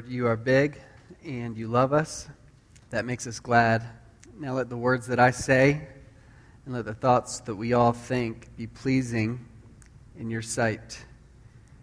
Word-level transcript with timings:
Lord, 0.00 0.08
you 0.08 0.26
are 0.26 0.36
big 0.36 0.80
and 1.24 1.56
you 1.56 1.68
love 1.68 1.92
us. 1.92 2.28
That 2.90 3.04
makes 3.04 3.26
us 3.26 3.38
glad. 3.38 3.84
Now 4.38 4.54
let 4.54 4.68
the 4.68 4.76
words 4.76 5.06
that 5.06 5.20
I 5.20 5.30
say 5.30 5.86
and 6.64 6.74
let 6.74 6.86
the 6.86 6.94
thoughts 6.94 7.40
that 7.40 7.54
we 7.54 7.72
all 7.72 7.92
think 7.92 8.48
be 8.56 8.66
pleasing 8.66 9.46
in 10.18 10.28
your 10.28 10.42
sight. 10.42 11.04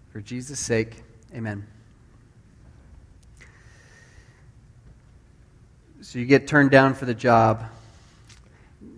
For 0.09 0.19
Jesus' 0.19 0.59
sake, 0.59 1.03
amen. 1.33 1.76
So 6.07 6.19
you 6.19 6.25
get 6.25 6.47
turned 6.47 6.71
down 6.71 6.93
for 6.93 7.03
the 7.03 7.13
job. 7.13 7.65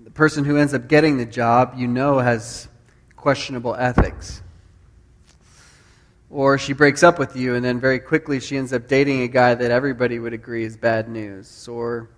The 0.04 0.12
person 0.12 0.46
who 0.46 0.58
ends 0.58 0.76
up 0.76 0.88
getting 0.88 1.18
the 1.18 1.26
job, 1.26 1.74
you 1.76 1.88
know, 1.88 2.20
has 2.20 2.68
questionable 3.16 3.74
ethics. 3.74 4.44
Or 6.30 6.60
she 6.60 6.74
breaks 6.74 7.02
up 7.02 7.18
with 7.18 7.36
you, 7.36 7.56
and 7.56 7.66
then 7.66 7.80
very 7.80 7.98
quickly 7.98 8.40
she 8.40 8.58
ends 8.58 8.74
up 8.74 8.88
dating 8.88 9.24
a 9.24 9.28
guy 9.28 9.56
that 9.56 9.72
everybody 9.72 10.20
would 10.20 10.34
agree 10.34 10.64
is 10.64 10.78
bad 10.78 11.10
news. 11.10 11.68
Or 11.68 12.12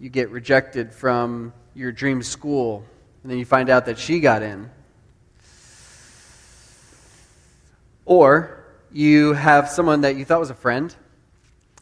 you 0.00 0.08
get 0.08 0.28
rejected 0.30 0.92
from 0.92 1.52
your 1.76 1.92
dream 1.92 2.20
school, 2.20 2.84
and 3.22 3.30
then 3.30 3.38
you 3.38 3.44
find 3.44 3.70
out 3.70 3.86
that 3.86 3.96
she 3.96 4.18
got 4.18 4.42
in. 4.42 4.68
Or 8.04 8.64
you 8.90 9.34
have 9.34 9.68
someone 9.68 10.00
that 10.00 10.16
you 10.16 10.24
thought 10.24 10.40
was 10.40 10.50
a 10.50 10.54
friend, 10.54 10.92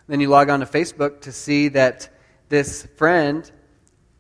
then 0.09 0.21
you 0.21 0.29
log 0.29 0.51
on 0.51 0.61
to 0.61 0.67
Facebook 0.67 1.23
to 1.23 1.33
see 1.33 1.69
that 1.69 2.11
this 2.51 2.85
friend 2.97 3.49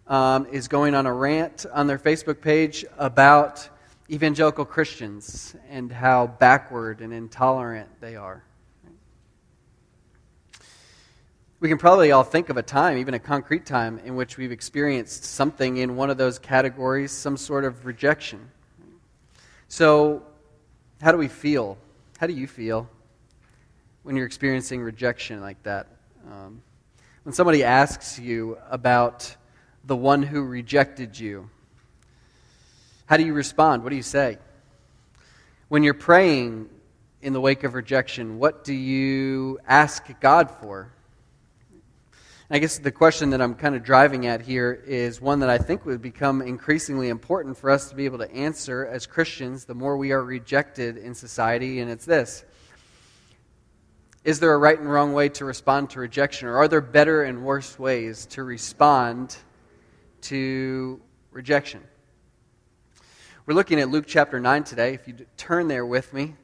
um, 0.06 0.46
is 0.52 0.68
going 0.68 0.94
on 0.94 1.04
a 1.04 1.12
rant 1.12 1.66
on 1.72 1.88
their 1.88 1.98
Facebook 1.98 2.41
page 2.41 2.84
about 2.96 3.68
evangelical 4.08 4.64
Christians 4.64 5.56
and 5.68 5.91
how 5.91 6.28
backward 6.28 7.00
and 7.00 7.12
intolerant 7.12 7.88
they 8.00 8.14
are. 8.14 8.44
We 11.58 11.68
can 11.68 11.76
probably 11.76 12.12
all 12.12 12.22
think 12.22 12.50
of 12.50 12.56
a 12.56 12.62
time, 12.62 12.98
even 12.98 13.14
a 13.14 13.18
concrete 13.18 13.66
time, 13.66 13.98
in 14.04 14.14
which 14.14 14.36
we've 14.36 14.52
experienced 14.52 15.24
something 15.24 15.78
in 15.78 15.97
one 15.97 16.08
of 16.08 16.16
those 16.16 16.38
categories, 16.38 17.10
some 17.10 17.36
sort 17.36 17.64
of 17.64 17.84
rejection. 17.84 18.48
So, 19.66 20.22
how 21.02 21.10
do 21.10 21.18
we 21.18 21.28
feel? 21.28 21.76
How 22.18 22.28
do 22.28 22.32
you 22.32 22.47
feel 22.47 22.88
when 24.04 24.14
you're 24.14 24.26
experiencing 24.26 24.82
rejection 24.82 25.41
like 25.41 25.60
that? 25.64 25.88
Um, 26.30 26.62
when 27.25 27.34
somebody 27.34 27.64
asks 27.64 28.19
you 28.19 28.56
about 28.70 29.36
the 29.84 29.97
one 29.97 30.22
who 30.22 30.42
rejected 30.42 31.19
you, 31.19 31.50
how 33.04 33.19
do 33.19 33.26
you 33.26 33.34
respond? 33.34 33.82
What 33.82 33.91
do 33.91 33.97
you 33.97 34.03
say? 34.03 34.38
When 35.69 35.82
you're 35.82 35.94
praying 35.94 36.70
in 37.20 37.32
the 37.34 37.41
wake 37.41 37.62
of 37.64 37.75
rejection, 37.75 38.38
what 38.38 38.64
do 38.64 38.72
you 38.72 39.59
ask 39.66 40.06
God 40.20 40.50
for? 40.50 40.92
I 42.50 42.59
guess 42.59 42.78
the 42.78 42.91
question 42.91 43.30
that 43.30 43.42
I'm 43.42 43.54
kind 43.54 43.76
of 43.76 43.84
driving 43.84 44.26
at 44.26 44.41
here 44.41 44.72
is 44.72 45.20
one 45.20 45.41
that 45.41 45.50
I 45.50 45.59
think 45.59 45.84
would 45.84 46.03
become 46.03 46.41
increasingly 46.41 47.09
important 47.09 47.56
for 47.59 47.70
us 47.70 47.91
to 47.91 47.94
be 47.94 48.06
able 48.06 48.19
to 48.19 48.32
answer 48.32 48.86
as 48.86 49.06
Christians 49.06 49.66
the 49.66 49.75
more 49.75 49.97
we 49.97 50.10
are 50.10 50.25
rejected 50.25 50.97
in 50.97 51.14
society, 51.14 51.80
and 51.80 51.91
it's 51.91 52.06
this 52.06 52.44
Is 54.22 54.38
there 54.38 54.53
a 54.53 54.58
right 54.58 54.78
and 54.78 54.91
wrong 54.91 55.14
way 55.14 55.31
to 55.31 55.47
respond 55.47 55.88
to 55.91 56.00
rejection, 56.00 56.47
or 56.47 56.58
are 56.58 56.69
there 56.69 56.82
better 56.82 57.22
and 57.22 57.42
worse 57.42 57.78
ways 57.78 58.26
to 58.26 58.44
respond 58.44 59.34
to 60.22 61.00
rejection? 61.31 61.81
We're 63.47 63.54
looking 63.54 63.80
at 63.80 63.88
Luke 63.88 64.04
chapter 64.06 64.38
9 64.38 64.64
today. 64.64 64.92
If 64.92 65.09
you 65.09 65.14
turn 65.38 65.69
there 65.69 65.86
with 65.86 66.12
me, 66.12 66.34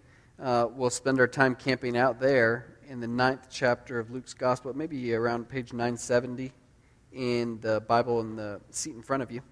uh, 0.43 0.69
we'll 0.75 0.89
spend 0.89 1.21
our 1.21 1.27
time 1.27 1.55
camping 1.55 1.99
out 1.99 2.19
there 2.19 2.79
in 2.89 3.01
the 3.01 3.07
ninth 3.07 3.49
chapter 3.51 3.99
of 3.99 4.11
Luke's 4.11 4.33
Gospel, 4.33 4.73
maybe 4.73 5.13
around 5.13 5.47
page 5.47 5.75
970 5.75 6.53
in 7.13 7.61
the 7.61 7.83
Bible 7.83 8.23
in 8.23 8.37
the 8.37 8.59
seat 8.71 8.95
in 8.95 9.03
front 9.03 9.23
of 9.23 9.31
you. 9.31 9.43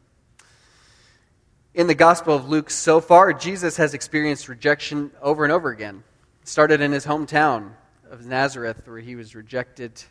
In 1.74 1.88
the 1.88 1.94
Gospel 1.94 2.34
of 2.34 2.48
Luke, 2.48 2.70
so 2.70 3.02
far, 3.02 3.34
Jesus 3.34 3.76
has 3.76 3.92
experienced 3.92 4.48
rejection 4.48 5.10
over 5.20 5.44
and 5.44 5.52
over 5.52 5.68
again. 5.68 6.02
Started 6.44 6.80
in 6.80 6.90
his 6.90 7.04
hometown 7.04 7.72
of 8.10 8.26
Nazareth, 8.26 8.86
where 8.86 8.98
he 8.98 9.16
was 9.16 9.34
rejected 9.34 10.02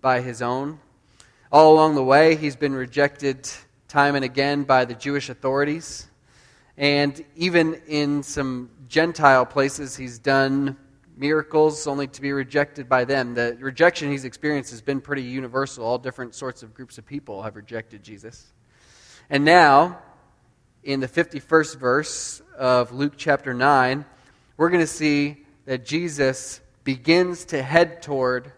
by 0.00 0.20
his 0.20 0.42
own. 0.42 0.78
All 1.52 1.74
along 1.74 1.94
the 1.94 2.04
way, 2.04 2.36
he's 2.36 2.56
been 2.56 2.74
rejected 2.74 3.48
time 3.88 4.14
and 4.14 4.24
again 4.24 4.64
by 4.64 4.84
the 4.84 4.94
Jewish 4.94 5.28
authorities. 5.28 6.06
And 6.76 7.24
even 7.36 7.80
in 7.86 8.22
some 8.22 8.70
Gentile 8.88 9.46
places, 9.46 9.96
he's 9.96 10.18
done 10.18 10.76
miracles 11.16 11.86
only 11.86 12.06
to 12.06 12.20
be 12.20 12.32
rejected 12.32 12.88
by 12.88 13.04
them. 13.04 13.34
The 13.34 13.56
rejection 13.60 14.10
he's 14.10 14.24
experienced 14.24 14.70
has 14.70 14.82
been 14.82 15.00
pretty 15.00 15.22
universal. 15.22 15.84
All 15.84 15.98
different 15.98 16.34
sorts 16.34 16.62
of 16.62 16.74
groups 16.74 16.98
of 16.98 17.06
people 17.06 17.42
have 17.42 17.56
rejected 17.56 18.02
Jesus. 18.02 18.52
And 19.30 19.44
now, 19.44 19.98
in 20.84 21.00
the 21.00 21.08
51st 21.08 21.76
verse 21.78 22.42
of 22.56 22.92
Luke 22.92 23.14
chapter 23.16 23.54
9, 23.54 24.04
we're 24.56 24.68
going 24.70 24.82
to 24.82 24.86
see 24.86 25.44
that 25.64 25.84
Jesus 25.84 26.60
begins 26.86 27.44
to 27.46 27.60
head 27.60 28.00
toward 28.00 28.52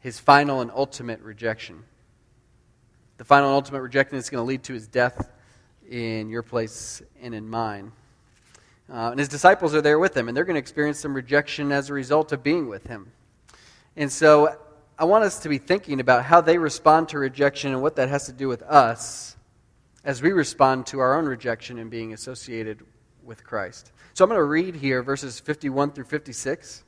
his 0.00 0.18
final 0.18 0.60
and 0.60 0.72
ultimate 0.74 1.20
rejection. 1.20 1.84
The 3.16 3.24
final 3.24 3.48
and 3.48 3.54
ultimate 3.54 3.80
rejection 3.80 4.18
is 4.18 4.28
going 4.28 4.42
to 4.42 4.46
lead 4.46 4.64
to 4.64 4.74
his 4.74 4.88
death 4.88 5.30
in 5.88 6.28
your 6.28 6.42
place 6.42 7.00
and 7.22 7.32
in 7.32 7.48
mine. 7.48 7.92
Uh, 8.92 9.10
and 9.12 9.20
his 9.20 9.28
disciples 9.28 9.72
are 9.72 9.80
there 9.80 10.00
with 10.00 10.16
him, 10.16 10.26
and 10.26 10.36
they're 10.36 10.44
going 10.44 10.56
to 10.56 10.60
experience 10.60 10.98
some 10.98 11.14
rejection 11.14 11.70
as 11.70 11.90
a 11.90 11.94
result 11.94 12.32
of 12.32 12.42
being 12.42 12.68
with 12.68 12.88
him. 12.88 13.12
And 13.96 14.10
so 14.10 14.58
I 14.98 15.04
want 15.04 15.22
us 15.22 15.38
to 15.38 15.48
be 15.48 15.58
thinking 15.58 16.00
about 16.00 16.24
how 16.24 16.40
they 16.40 16.58
respond 16.58 17.08
to 17.10 17.20
rejection 17.20 17.72
and 17.72 17.80
what 17.80 17.94
that 17.96 18.08
has 18.08 18.26
to 18.26 18.32
do 18.32 18.48
with 18.48 18.62
us 18.62 19.36
as 20.04 20.20
we 20.20 20.32
respond 20.32 20.86
to 20.86 20.98
our 20.98 21.16
own 21.16 21.26
rejection 21.26 21.78
and 21.78 21.88
being 21.88 22.12
associated 22.12 22.84
with 23.22 23.44
Christ. 23.44 23.92
So 24.12 24.24
I'm 24.24 24.28
going 24.28 24.40
to 24.40 24.44
read 24.44 24.74
here 24.74 25.04
verses 25.04 25.38
51 25.38 25.92
through 25.92 26.04
56 26.04 26.82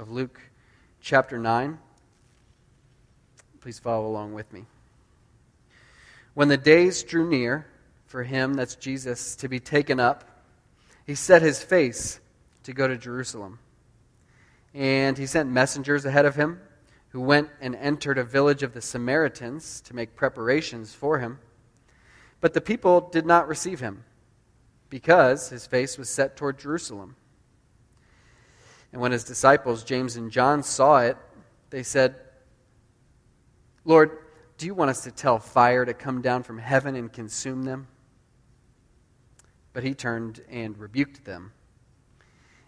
of 0.00 0.10
Luke 0.10 0.40
chapter 1.02 1.36
9. 1.36 1.78
Please 3.60 3.78
follow 3.78 4.06
along 4.06 4.32
with 4.32 4.50
me. 4.50 4.64
When 6.32 6.48
the 6.48 6.56
days 6.56 7.02
drew 7.02 7.28
near, 7.28 7.66
for 8.06 8.22
him, 8.22 8.54
that's 8.54 8.76
Jesus, 8.76 9.36
to 9.36 9.48
be 9.48 9.60
taken 9.60 10.00
up, 10.00 10.24
he 11.06 11.14
set 11.14 11.42
his 11.42 11.62
face 11.62 12.18
to 12.62 12.72
go 12.72 12.88
to 12.88 12.96
Jerusalem. 12.96 13.58
And 14.72 15.18
he 15.18 15.26
sent 15.26 15.50
messengers 15.50 16.06
ahead 16.06 16.24
of 16.24 16.34
him 16.34 16.60
who 17.10 17.20
went 17.20 17.50
and 17.60 17.76
entered 17.76 18.16
a 18.16 18.24
village 18.24 18.62
of 18.62 18.72
the 18.72 18.80
Samaritans 18.80 19.82
to 19.82 19.94
make 19.94 20.16
preparations 20.16 20.94
for 20.94 21.18
him. 21.18 21.40
But 22.40 22.54
the 22.54 22.62
people 22.62 23.02
did 23.02 23.26
not 23.26 23.48
receive 23.48 23.80
him 23.80 24.04
because 24.88 25.50
his 25.50 25.66
face 25.66 25.98
was 25.98 26.08
set 26.08 26.38
toward 26.38 26.58
Jerusalem. 26.58 27.16
And 28.92 29.00
when 29.00 29.12
his 29.12 29.24
disciples, 29.24 29.84
James 29.84 30.16
and 30.16 30.30
John, 30.30 30.62
saw 30.62 30.98
it, 30.98 31.16
they 31.70 31.82
said, 31.82 32.16
Lord, 33.84 34.18
do 34.58 34.66
you 34.66 34.74
want 34.74 34.90
us 34.90 35.04
to 35.04 35.10
tell 35.10 35.38
fire 35.38 35.84
to 35.84 35.94
come 35.94 36.20
down 36.22 36.42
from 36.42 36.58
heaven 36.58 36.96
and 36.96 37.12
consume 37.12 37.62
them? 37.62 37.86
But 39.72 39.84
he 39.84 39.94
turned 39.94 40.42
and 40.50 40.76
rebuked 40.76 41.24
them. 41.24 41.52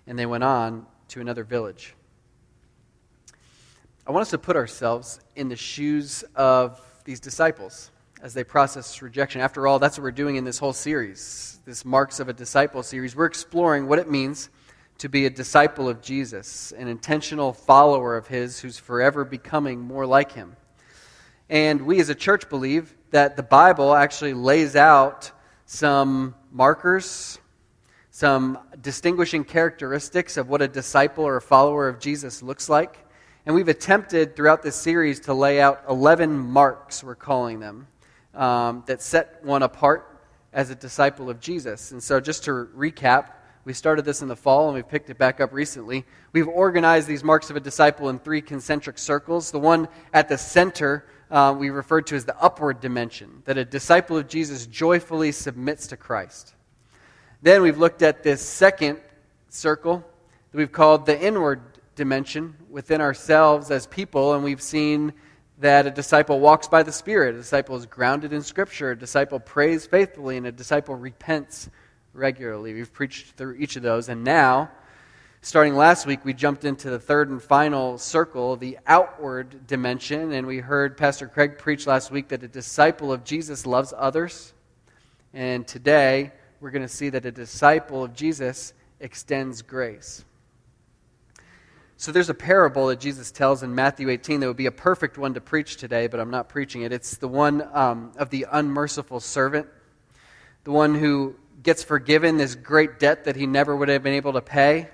And 0.07 0.19
they 0.19 0.27
went 0.27 0.45
on 0.45 0.87
to 1.09 1.21
another 1.21 1.45
village. 1.45 1.95
I 4.07 4.11
want 4.13 4.23
us 4.23 4.31
to 4.31 4.39
put 4.39 4.57
ourselves 4.57 5.21
in 5.37 5.49
the 5.49 5.57
shoes 5.57 6.25
of 6.35 6.81
these 7.05 7.21
disciples 7.21 7.91
as 8.23 8.35
they 8.35 8.45
process 8.45 9.03
rejection. 9.03 9.41
After 9.41 9.67
all, 9.67 9.79
that's 9.79 9.99
what 9.99 10.05
we're 10.05 10.13
doing 10.13 10.37
in 10.37 10.45
this 10.45 10.59
whole 10.59 10.73
series, 10.73 11.59
this 11.65 11.85
Marks 11.85 12.21
of 12.21 12.29
a 12.29 12.33
Disciple 12.33 12.83
series. 12.83 13.15
We're 13.15 13.27
exploring 13.27 13.87
what 13.87 13.99
it 13.99 14.11
means 14.11 14.49
to 15.03 15.09
be 15.09 15.27
a 15.27 15.31
disciple 15.31 15.89
of 15.89 16.01
Jesus, 16.01 16.73
an 16.79 16.87
intentional 16.87 17.53
follower 17.53 18.17
of 18.17 18.29
His 18.29 18.61
who's 18.61 18.79
forever 18.79 19.25
becoming 19.25 19.81
more 19.81 20.07
like 20.07 20.31
Him. 20.31 20.55
And 21.51 21.83
we 21.83 21.99
as 21.99 22.09
a 22.09 22.15
church 22.15 22.49
believe 22.49 22.95
that 23.11 23.35
the 23.35 23.43
Bible 23.43 23.97
actually 23.97 24.33
lays 24.33 24.77
out 24.77 25.33
some 25.67 26.37
markers, 26.53 27.41
some 28.13 28.61
distinguishing 28.81 29.43
characteristics 29.43 30.37
of 30.37 30.49
what 30.49 30.63
a 30.63 30.69
disciple 30.69 31.25
or 31.25 31.35
a 31.35 31.43
follower 31.43 31.89
of 31.89 31.99
Jesus 31.99 32.41
looks 32.41 32.69
like. 32.69 32.97
And 33.45 33.57
we've 33.57 33.67
attempted 33.67 34.37
throughout 34.37 34.63
this 34.63 34.77
series 34.77 35.19
to 35.23 35.35
lay 35.35 35.61
out 35.61 35.83
11 35.89 36.39
marks, 36.39 37.03
we're 37.03 37.17
calling 37.17 37.59
them, 37.59 37.89
um, 38.35 38.85
that 38.87 39.03
set 39.03 39.45
one 39.45 39.65
apart 39.65 40.21
as 40.53 40.71
a 40.71 40.77
disciple 40.77 41.29
of 41.29 41.41
Jesus. 41.41 41.91
And 41.91 42.01
so, 42.01 42.21
just 42.21 42.45
to 42.45 42.69
recap, 42.77 43.31
We 43.65 43.73
started 43.73 44.05
this 44.05 44.23
in 44.23 44.29
the 44.29 44.37
fall 44.37 44.67
and 44.67 44.75
we've 44.75 44.89
picked 44.89 45.11
it 45.11 45.19
back 45.19 45.41
up 45.41 45.53
recently. 45.53 46.05
We've 46.33 46.49
organized 46.49 47.07
these 47.07 47.23
marks 47.23 47.51
of 47.51 47.57
a 47.57 47.61
disciple 47.61 48.09
in 48.09 48.19
three 48.19 48.43
concentric 48.43 48.99
circles. 48.99 49.51
The 49.51 49.59
one 49.61 49.89
at 50.13 50.29
the 50.29 50.39
center 50.39 51.07
uh, 51.33 51.55
we 51.59 51.71
referred 51.71 52.07
to 52.07 52.15
as 52.15 52.27
the 52.27 52.39
upward 52.39 52.81
dimension, 52.81 53.43
that 53.47 53.57
a 53.57 53.65
disciple 53.65 54.19
of 54.19 54.29
Jesus 54.29 54.67
joyfully 54.67 55.33
submits 55.33 55.87
to 55.87 55.97
Christ. 55.97 56.55
Then 57.41 57.63
we've 57.63 57.79
looked 57.79 58.03
at 58.03 58.23
this 58.23 58.43
second 58.43 59.01
circle 59.49 60.05
that 60.51 60.59
we've 60.59 60.71
called 60.71 61.07
the 61.07 61.19
inward 61.19 61.63
dimension 61.97 62.55
within 62.69 63.01
ourselves 63.01 63.71
as 63.71 63.87
people, 63.87 64.35
and 64.35 64.45
we've 64.45 64.61
seen 64.61 65.15
that 65.59 65.87
a 65.87 65.91
disciple 65.91 66.39
walks 66.39 66.69
by 66.69 66.83
the 66.83 66.93
Spirit, 66.93 67.35
a 67.35 67.39
disciple 67.39 67.77
is 67.77 67.87
grounded 67.87 68.35
in 68.35 68.43
Scripture, 68.43 68.91
a 68.91 68.99
disciple 68.99 69.41
prays 69.41 69.87
faithfully, 69.87 70.37
and 70.37 70.47
a 70.47 70.53
disciple 70.53 70.97
repents 70.97 71.71
regularly. 72.13 72.75
We've 72.75 72.93
preached 72.93 73.37
through 73.37 73.55
each 73.55 73.77
of 73.77 73.83
those, 73.83 74.09
and 74.09 74.25
now, 74.25 74.71
starting 75.41 75.75
last 75.75 76.07
week, 76.07 76.25
we 76.25 76.35
jumped 76.35 76.65
into 76.65 76.91
the 76.91 76.99
third 76.99 77.31
and 77.31 77.43
final 77.43 77.99
circle, 77.99 78.57
the 78.57 78.79
outward 78.87 79.67
dimension, 79.67 80.33
and 80.33 80.47
we 80.47 80.59
heard 80.59 80.97
Pastor 80.97 81.27
Craig 81.27 81.59
preach 81.59 81.87
last 81.87 82.11
week 82.11 82.29
that 82.29 82.43
a 82.43 82.49
disciple 82.49 83.13
of 83.13 83.25
Jesus 83.25 83.67
loves 83.67 83.95
others. 83.97 84.53
And 85.33 85.67
today, 85.67 86.33
we're 86.61 86.71
going 86.71 86.83
to 86.83 86.89
see 86.89 87.09
that 87.09 87.25
a 87.25 87.33
disciple 87.33 88.05
of 88.05 88.15
Jesus 88.15 88.73
extends 89.01 89.63
grace. 89.63 90.25
So 91.97 92.11
there's 92.11 92.31
a 92.31 92.35
parable 92.35 92.89
that 92.89 92.99
Jesus 92.99 93.31
tells 93.31 93.63
in 93.63 93.75
Matthew 93.75 94.09
18 94.09 94.41
that 94.41 94.49
would 94.49 94.57
be 94.57 94.67
a 94.67 94.73
perfect 94.73 95.19
one 95.19 95.35
to 95.35 95.41
preach 95.41 95.77
today, 95.77 96.09
but 96.09 96.19
I'm 96.19 96.31
not 96.31 96.49
preaching 96.49 96.83
it. 96.83 96.93
It's 96.93 97.17
the 97.17 97.29
one 97.29 97.63
um, 97.73 98.11
of 98.17 98.31
the 98.31 98.47
unmerciful 98.51 99.21
servant, 99.21 99.69
the 100.65 100.73
one 100.73 100.97
who 100.97 101.37
gets 101.63 101.83
forgiven 101.83 102.37
this 102.37 102.55
great 102.55 102.99
debt 102.99 103.25
that 103.25 103.37
he 103.37 103.47
never 103.47 103.77
would 103.77 103.89
have 103.89 104.03
been 104.03 104.15
able 104.15 104.33
to 104.35 104.41
pay, 104.41 104.89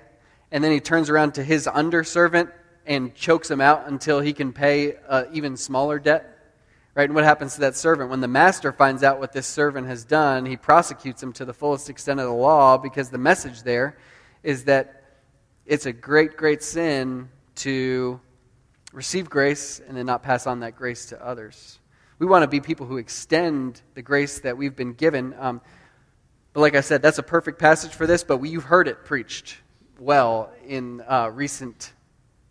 and 0.51 0.63
then 0.63 0.71
he 0.71 0.79
turns 0.79 1.09
around 1.09 1.33
to 1.35 1.43
his 1.43 1.67
underservant 1.67 2.51
and 2.85 3.13
chokes 3.13 3.49
him 3.49 3.61
out 3.61 3.87
until 3.87 4.19
he 4.19 4.33
can 4.33 4.51
pay 4.51 4.95
an 5.07 5.27
even 5.31 5.57
smaller 5.57 5.99
debt. 5.99 6.35
Right? 6.95 7.03
And 7.03 7.13
what 7.13 7.23
happens 7.23 7.53
to 7.53 7.61
that 7.61 7.77
servant? 7.77 8.09
When 8.09 8.19
the 8.19 8.27
master 8.27 8.71
finds 8.71 9.03
out 9.03 9.19
what 9.19 9.31
this 9.31 9.47
servant 9.47 9.87
has 9.87 10.03
done, 10.03 10.45
he 10.45 10.57
prosecutes 10.57 11.21
him 11.21 11.31
to 11.33 11.45
the 11.45 11.53
fullest 11.53 11.89
extent 11.89 12.19
of 12.19 12.25
the 12.25 12.33
law 12.33 12.77
because 12.77 13.09
the 13.09 13.17
message 13.17 13.61
there 13.61 13.97
is 14.43 14.65
that 14.65 15.03
it's 15.65 15.85
a 15.85 15.93
great, 15.93 16.35
great 16.35 16.63
sin 16.63 17.29
to 17.57 18.19
receive 18.91 19.29
grace 19.29 19.79
and 19.87 19.95
then 19.95 20.07
not 20.07 20.23
pass 20.23 20.47
on 20.47 20.61
that 20.61 20.75
grace 20.75 21.05
to 21.07 21.25
others. 21.25 21.79
We 22.17 22.25
want 22.25 22.43
to 22.43 22.47
be 22.47 22.59
people 22.59 22.85
who 22.87 22.97
extend 22.97 23.81
the 23.93 24.01
grace 24.01 24.39
that 24.39 24.57
we've 24.57 24.75
been 24.75 24.93
given. 24.93 25.35
Um, 25.37 25.61
but 26.53 26.61
like 26.61 26.75
I 26.75 26.81
said, 26.81 27.01
that's 27.01 27.19
a 27.19 27.23
perfect 27.23 27.59
passage 27.59 27.91
for 27.91 28.07
this, 28.07 28.23
but 28.23 28.37
we, 28.37 28.49
you've 28.49 28.63
heard 28.63 28.87
it 28.87 29.05
preached 29.05 29.57
well 29.99 30.51
in 30.65 31.01
uh, 31.01 31.29
recent 31.31 31.93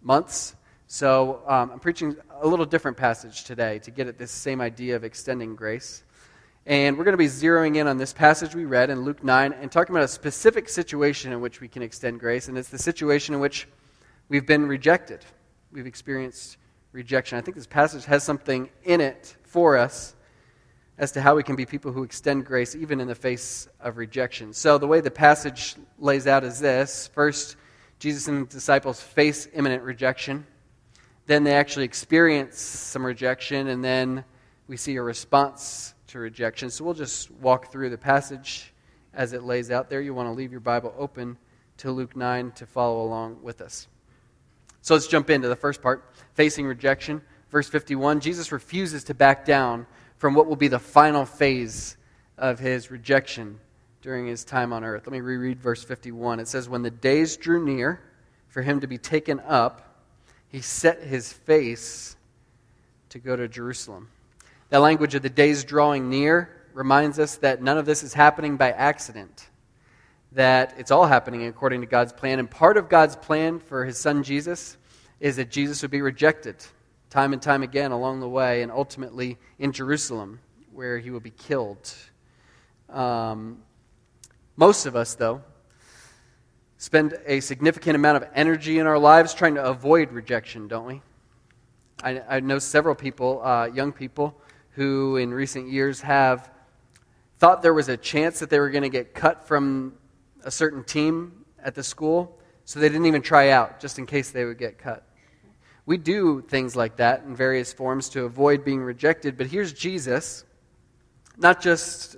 months. 0.03 0.55
So 0.87 1.43
um, 1.47 1.71
I'm 1.73 1.81
preaching 1.81 2.17
a 2.41 2.47
little 2.47 2.65
different 2.65 2.97
passage 2.97 3.45
today 3.45 3.79
to 3.81 3.91
get 3.91 4.07
at 4.07 4.17
this 4.17 4.31
same 4.31 4.61
idea 4.61 4.97
of 4.97 5.05
extending 5.05 5.57
grace. 5.57 6.05
And 6.65 6.97
we're 6.97 7.05
going 7.05 7.15
to 7.15 7.19
be 7.19 7.27
zeroing 7.27 7.77
in 7.77 7.87
on 7.87 7.97
this 7.97 8.13
passage 8.13 8.55
we 8.55 8.67
read 8.67 8.91
in 8.91 9.01
Luke 9.01 9.25
9 9.25 9.55
and 9.55 9.73
talking 9.73 9.95
about 9.95 10.05
a 10.05 10.09
specific 10.09 10.69
situation 10.69 11.33
in 11.33 11.41
which 11.41 11.61
we 11.61 11.69
can 11.69 11.83
extend 11.83 12.21
grace. 12.21 12.49
And 12.49 12.57
it's 12.57 12.69
the 12.69 12.79
situation 12.79 13.35
in 13.35 13.41
which 13.41 13.67
we've 14.29 14.47
been 14.47 14.67
rejected. 14.67 15.25
We've 15.73 15.87
experienced 15.87 16.59
rejection. 16.93 17.39
I 17.39 17.41
think 17.41 17.57
this 17.57 17.67
passage 17.67 18.05
has 18.05 18.23
something 18.23 18.69
in 18.85 19.01
it 19.01 19.35
for 19.45 19.77
us 19.77 20.15
as 20.99 21.13
to 21.13 21.21
how 21.21 21.37
we 21.37 21.43
can 21.43 21.57
be 21.57 21.65
people 21.65 21.93
who 21.93 22.03
extend 22.03 22.45
grace 22.45 22.75
even 22.75 23.01
in 23.01 23.09
the 23.09 23.15
face 23.15 23.69
of 23.81 23.97
rejection. 23.97 24.53
So, 24.53 24.79
the 24.79 24.87
way 24.87 25.01
the 25.01 25.11
passage 25.11 25.77
lays 25.99 26.27
out 26.27 26.45
is 26.45 26.59
this 26.59 27.09
first, 27.15 27.57
Jesus 27.99 28.29
and 28.29 28.49
the 28.49 28.53
disciples 28.53 29.01
face 29.01 29.49
imminent 29.55 29.83
rejection. 29.83 30.47
Then 31.27 31.45
they 31.45 31.55
actually 31.55 31.85
experience 31.85 32.59
some 32.59 33.05
rejection, 33.05 33.69
and 33.69 33.85
then 33.85 34.25
we 34.67 34.77
see 34.77 34.97
a 34.97 35.03
response 35.03 35.95
to 36.09 36.19
rejection. 36.19 36.71
So 36.71 36.85
we'll 36.85 36.95
just 36.95 37.31
walk 37.31 37.71
through 37.71 37.91
the 37.91 37.99
passage 37.99 38.73
as 39.13 39.33
it 39.33 39.43
lays 39.43 39.71
out 39.71 39.91
there. 39.91 40.01
You 40.01 40.15
want 40.15 40.29
to 40.29 40.33
leave 40.33 40.51
your 40.51 40.61
Bible 40.61 40.95
open 40.99 41.37
to 41.79 41.91
Luke 41.91 42.17
9 42.17 42.53
to 42.53 42.67
follow 42.67 43.03
along 43.03 43.39
with 43.43 43.61
us. 43.61 43.89
So 44.81 44.95
let's 44.95 45.07
jump 45.07 45.29
into 45.31 45.49
the 45.49 45.57
first 45.57 45.83
part 45.83 46.05
facing 46.35 46.67
rejection. 46.67 47.21
Verse 47.51 47.69
51 47.69 48.21
Jesus 48.21 48.53
refuses 48.53 49.05
to 49.05 49.15
back 49.15 49.45
down 49.45 49.87
from 50.19 50.35
what 50.35 50.47
will 50.47 50.57
be 50.57 50.69
the 50.69 50.79
final 50.79 51.25
phase 51.25 51.97
of 52.37 52.59
his 52.59 52.91
rejection 52.91 53.59
during 54.03 54.27
his 54.27 54.45
time 54.45 54.73
on 54.73 54.85
earth. 54.85 55.07
Let 55.07 55.13
me 55.13 55.21
reread 55.21 55.61
verse 55.61 55.83
51. 55.83 56.41
It 56.41 56.49
says, 56.49 56.69
When 56.69 56.83
the 56.83 56.91
days 56.91 57.37
drew 57.37 57.65
near 57.65 58.01
for 58.49 58.63
him 58.63 58.81
to 58.81 58.87
be 58.87 58.99
taken 58.99 59.41
up, 59.41 60.05
he 60.49 60.61
set 60.61 61.03
his 61.03 61.33
face 61.33 62.17
to 63.09 63.19
go 63.19 63.37
to 63.37 63.49
Jerusalem 63.49 64.09
that 64.71 64.81
language 64.81 65.15
of 65.15 65.23
the 65.23 65.31
days 65.31 65.65
drawing 65.65 66.11
near 66.11 66.51
reminds 66.75 67.19
us 67.19 67.37
that 67.37 67.63
none 67.63 67.79
of 67.79 67.87
this 67.87 68.03
is 68.03 68.13
happening 68.13 68.57
by 68.57 68.71
accident, 68.71 69.49
that 70.33 70.75
it's 70.77 70.91
all 70.91 71.07
happening 71.07 71.47
according 71.47 71.81
to 71.81 71.87
God's 71.87 72.13
plan. 72.13 72.39
And 72.39 72.51
part 72.51 72.77
of 72.77 72.89
God's 72.89 73.17
plan 73.17 73.61
for 73.61 73.85
his 73.85 73.99
son 73.99 74.23
Jesus 74.23 74.77
is 75.21 75.37
that 75.37 75.51
Jesus 75.51 75.81
would 75.83 75.91
be 75.91 76.03
rejected 76.03 76.57
time 77.11 77.33
and 77.33 77.41
time 77.41 77.63
again 77.63 77.91
along 77.91 78.21
the 78.21 78.29
way, 78.29 78.63
and 78.63 78.71
ultimately 78.71 79.39
in 79.59 79.73
Jerusalem, 79.73 80.41
where 80.73 80.99
he 80.99 81.11
will 81.11 81.21
be 81.21 81.31
killed. 81.31 81.95
Um, 82.89 83.59
most 84.57 84.87
of 84.87 84.97
us, 84.97 85.15
though, 85.15 85.43
spend 86.77 87.19
a 87.27 87.41
significant 87.41 87.97
amount 87.97 88.17
of 88.23 88.29
energy 88.35 88.79
in 88.79 88.87
our 88.87 88.99
lives 88.99 89.35
trying 89.35 89.55
to 89.57 89.65
avoid 89.65 90.13
rejection, 90.13 90.69
don't 90.69 90.87
we? 90.87 91.03
I, 92.03 92.23
I 92.29 92.41
know 92.41 92.59
several 92.59 92.95
people, 92.95 93.43
uh, 93.43 93.67
young 93.67 93.93
people, 93.93 94.41
who 94.73 95.17
in 95.17 95.35
recent 95.35 95.69
years 95.69 96.01
have 96.03 96.51
thought 97.39 97.63
there 97.63 97.75
was 97.75 97.89
a 97.89 97.97
chance 97.97 98.39
that 98.39 98.51
they 98.51 98.61
were 98.61 98.71
going 98.71 98.83
to 98.83 98.89
get 98.89 99.15
cut 99.15 99.47
from 99.47 99.95
a 100.45 100.51
certain 100.51 100.85
team 100.85 101.45
at 101.63 101.75
the 101.75 101.83
school, 101.83 102.39
so 102.65 102.79
they 102.79 102.89
didn't 102.89 103.07
even 103.07 103.23
try 103.23 103.51
out 103.51 103.81
just 103.81 103.99
in 103.99 104.07
case 104.07 104.31
they 104.31 104.45
would 104.45 104.59
get 104.59 104.79
cut. 104.79 105.08
We 105.89 105.97
do 105.97 106.43
things 106.43 106.77
like 106.77 106.97
that 106.97 107.23
in 107.25 107.35
various 107.35 107.73
forms 107.73 108.11
to 108.11 108.25
avoid 108.25 108.65
being 108.65 108.83
rejected, 108.83 109.39
but 109.39 109.47
here's 109.47 109.73
Jesus, 109.73 110.45
not 111.39 111.63
just 111.63 112.17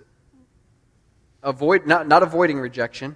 avoid 1.43 1.87
not, 1.87 2.09
not 2.09 2.25
avoiding 2.25 2.59
rejection, 2.59 3.15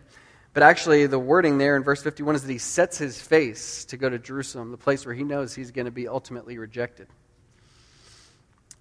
but 0.52 0.62
actually 0.62 1.06
the 1.06 1.18
wording 1.18 1.58
there 1.58 1.76
in 1.76 1.82
verse 1.82 2.02
51 2.02 2.36
is 2.36 2.42
that 2.42 2.52
he 2.52 2.58
sets 2.58 2.96
his 2.96 3.20
face 3.20 3.84
to 3.86 3.96
go 3.96 4.08
to 4.08 4.18
Jerusalem, 4.18 4.70
the 4.70 4.76
place 4.76 5.04
where 5.04 5.14
he 5.14 5.24
knows 5.24 5.54
he's 5.54 5.72
going 5.72 5.86
to 5.86 5.90
be 5.90 6.06
ultimately 6.06 6.56
rejected 6.56 7.08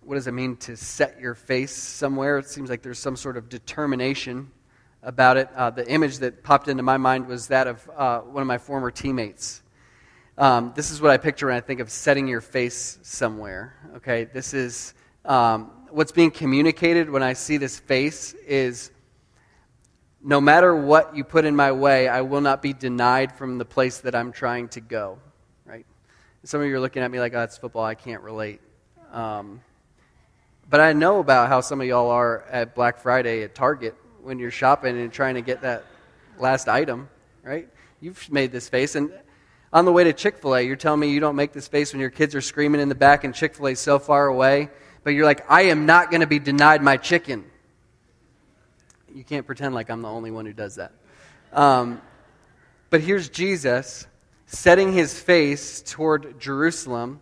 what 0.06 0.16
does 0.16 0.28
it 0.28 0.34
mean 0.34 0.58
to 0.58 0.76
set 0.76 1.20
your 1.20 1.34
face 1.34 1.74
somewhere? 1.74 2.38
It 2.38 2.48
seems 2.48 2.70
like 2.70 2.82
there's 2.82 3.00
some 3.00 3.16
sort 3.16 3.38
of 3.38 3.50
determination 3.50 4.52
about 5.02 5.38
it. 5.38 5.50
Uh, 5.56 5.70
the 5.70 5.88
image 5.90 6.18
that 6.20 6.44
popped 6.44 6.68
into 6.68 6.84
my 6.84 6.98
mind 6.98 7.28
was 7.28 7.48
that 7.48 7.68
of 7.68 7.90
uh, 7.96 8.20
one 8.20 8.42
of 8.42 8.48
my 8.48 8.58
former 8.58 8.92
teammates. 8.92 9.63
Um, 10.38 10.74
this 10.76 10.90
is 10.90 11.00
what 11.00 11.12
I 11.12 11.18
picture 11.18 11.48
when 11.48 11.56
I 11.56 11.62
think 11.62 11.80
of 11.80 11.92
setting 11.92 12.28
your 12.28 12.42
face 12.42 12.98
somewhere. 13.04 13.76
Okay, 13.98 14.24
this 14.24 14.54
is 14.54 14.96
um, 15.26 15.72
what's 15.92 16.12
being 16.12 16.32
communicated 16.32 17.10
when 17.10 17.22
I 17.22 17.34
see 17.34 17.58
this 17.58 17.78
face 17.78 18.34
is 18.48 18.92
no 20.24 20.42
matter 20.42 20.76
what 20.76 21.16
you 21.16 21.24
put 21.24 21.46
in 21.46 21.56
my 21.56 21.72
way, 21.72 22.08
I 22.08 22.22
will 22.22 22.42
not 22.42 22.62
be 22.62 22.74
denied 22.74 23.32
from 23.34 23.60
the 23.60 23.66
place 23.66 24.00
that 24.00 24.16
I'm 24.16 24.32
trying 24.32 24.70
to 24.70 24.82
go. 24.82 25.20
Right? 25.66 25.86
Some 26.46 26.62
of 26.62 26.68
you 26.68 26.76
are 26.76 26.80
looking 26.80 27.04
at 27.04 27.12
me 27.12 27.20
like, 27.20 27.34
oh, 27.34 27.40
that's 27.40 27.58
football. 27.58 27.84
I 27.84 27.94
can't 27.94 28.22
relate. 28.24 28.60
Um, 29.12 29.62
but 30.68 30.80
I 30.80 30.94
know 30.94 31.20
about 31.20 31.50
how 31.50 31.62
some 31.62 31.80
of 31.80 31.86
y'all 31.86 32.10
are 32.10 32.44
at 32.50 32.74
Black 32.74 32.98
Friday 32.98 33.44
at 33.44 33.54
Target 33.54 33.96
when 34.24 34.40
you're 34.40 34.50
shopping 34.50 34.98
and 34.98 35.12
trying 35.12 35.36
to 35.36 35.42
get 35.42 35.62
that 35.62 35.84
last 36.40 36.68
item, 36.68 37.10
right? 37.44 37.68
You've 38.00 38.32
made 38.32 38.52
this 38.52 38.68
face. 38.68 38.96
And 38.96 39.12
on 39.74 39.86
the 39.86 39.92
way 39.92 40.04
to 40.04 40.14
Chick 40.14 40.38
fil 40.38 40.56
A, 40.56 40.62
you're 40.62 40.76
telling 40.76 41.00
me 41.00 41.10
you 41.10 41.20
don't 41.20 41.36
make 41.36 41.52
this 41.52 41.68
face 41.68 41.92
when 41.92 42.00
your 42.00 42.12
kids 42.12 42.36
are 42.36 42.42
screaming 42.42 42.80
in 42.80 42.90
the 42.90 42.96
back 42.96 43.24
and 43.24 43.34
Chick 43.34 43.56
fil 43.56 43.68
A's 43.68 43.80
so 43.80 43.98
far 43.98 44.28
away. 44.28 44.70
But 45.04 45.12
you're 45.12 45.26
like, 45.26 45.50
I 45.50 45.64
am 45.64 45.86
not 45.88 46.12
going 46.12 46.22
to 46.22 46.28
be 46.28 46.40
denied 46.40 46.82
my 46.82 46.96
chicken. 46.96 47.44
You 49.14 49.24
can't 49.24 49.46
pretend 49.46 49.76
like 49.76 49.90
I'm 49.90 50.02
the 50.02 50.10
only 50.10 50.32
one 50.32 50.46
who 50.46 50.54
does 50.54 50.76
that. 50.76 50.94
Um, 51.52 52.02
but 52.90 53.02
here's 53.02 53.30
Jesus 53.30 54.08
setting 54.46 54.94
his 54.94 55.20
face 55.20 55.82
toward 55.82 56.40
Jerusalem, 56.40 57.20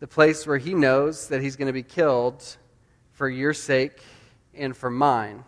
the 0.00 0.08
place 0.08 0.46
where 0.46 0.58
he 0.58 0.74
knows 0.74 1.28
that 1.28 1.40
he's 1.40 1.54
going 1.54 1.68
to 1.68 1.72
be 1.72 1.84
killed 1.84 2.44
for 3.12 3.28
your 3.28 3.54
sake 3.54 4.02
and 4.54 4.76
for 4.76 4.90
mine. 4.90 5.44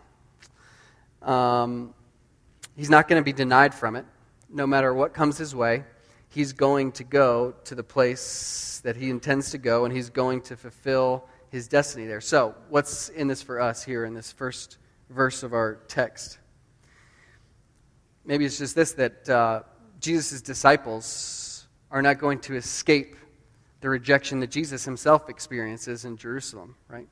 Um, 1.21 1.93
he's 2.77 2.89
not 2.89 3.09
going 3.09 3.21
to 3.21 3.25
be 3.25 3.33
denied 3.33 3.73
from 3.73 3.97
it, 3.97 4.05
no 4.49 4.65
matter 4.65 4.93
what 4.93 5.13
comes 5.13 5.37
his 5.37 5.53
way. 5.53 5.83
He's 6.35 6.53
going 6.53 6.91
to 6.93 7.03
go 7.03 7.55
to 7.63 7.73
the 7.73 7.83
place 7.83 8.81
that 8.83 8.95
he 8.95 9.09
intends 9.09 9.51
to 9.51 9.57
go, 9.57 9.85
and 9.85 9.95
he's 9.95 10.11
going 10.11 10.41
to 10.41 10.55
fulfill 10.55 11.27
his 11.49 11.67
destiny 11.67 12.05
there. 12.05 12.21
So, 12.21 12.53
what's 12.69 13.09
in 13.09 13.27
this 13.27 13.41
for 13.41 13.59
us 13.59 13.83
here 13.83 14.05
in 14.05 14.13
this 14.13 14.31
first 14.31 14.77
verse 15.09 15.41
of 15.41 15.53
our 15.53 15.79
text? 15.87 16.37
maybe 18.25 18.45
it's 18.45 18.57
just 18.57 18.75
this 18.75 18.93
that 18.93 19.29
uh, 19.29 19.61
Jesus' 19.99 20.41
disciples 20.41 21.67
are 21.91 22.01
not 22.01 22.19
going 22.19 22.39
to 22.39 22.55
escape 22.55 23.15
the 23.81 23.89
rejection 23.89 24.39
that 24.39 24.49
Jesus 24.49 24.83
himself 24.83 25.29
experiences 25.29 26.05
in 26.05 26.17
Jerusalem, 26.17 26.75
right? 26.87 27.07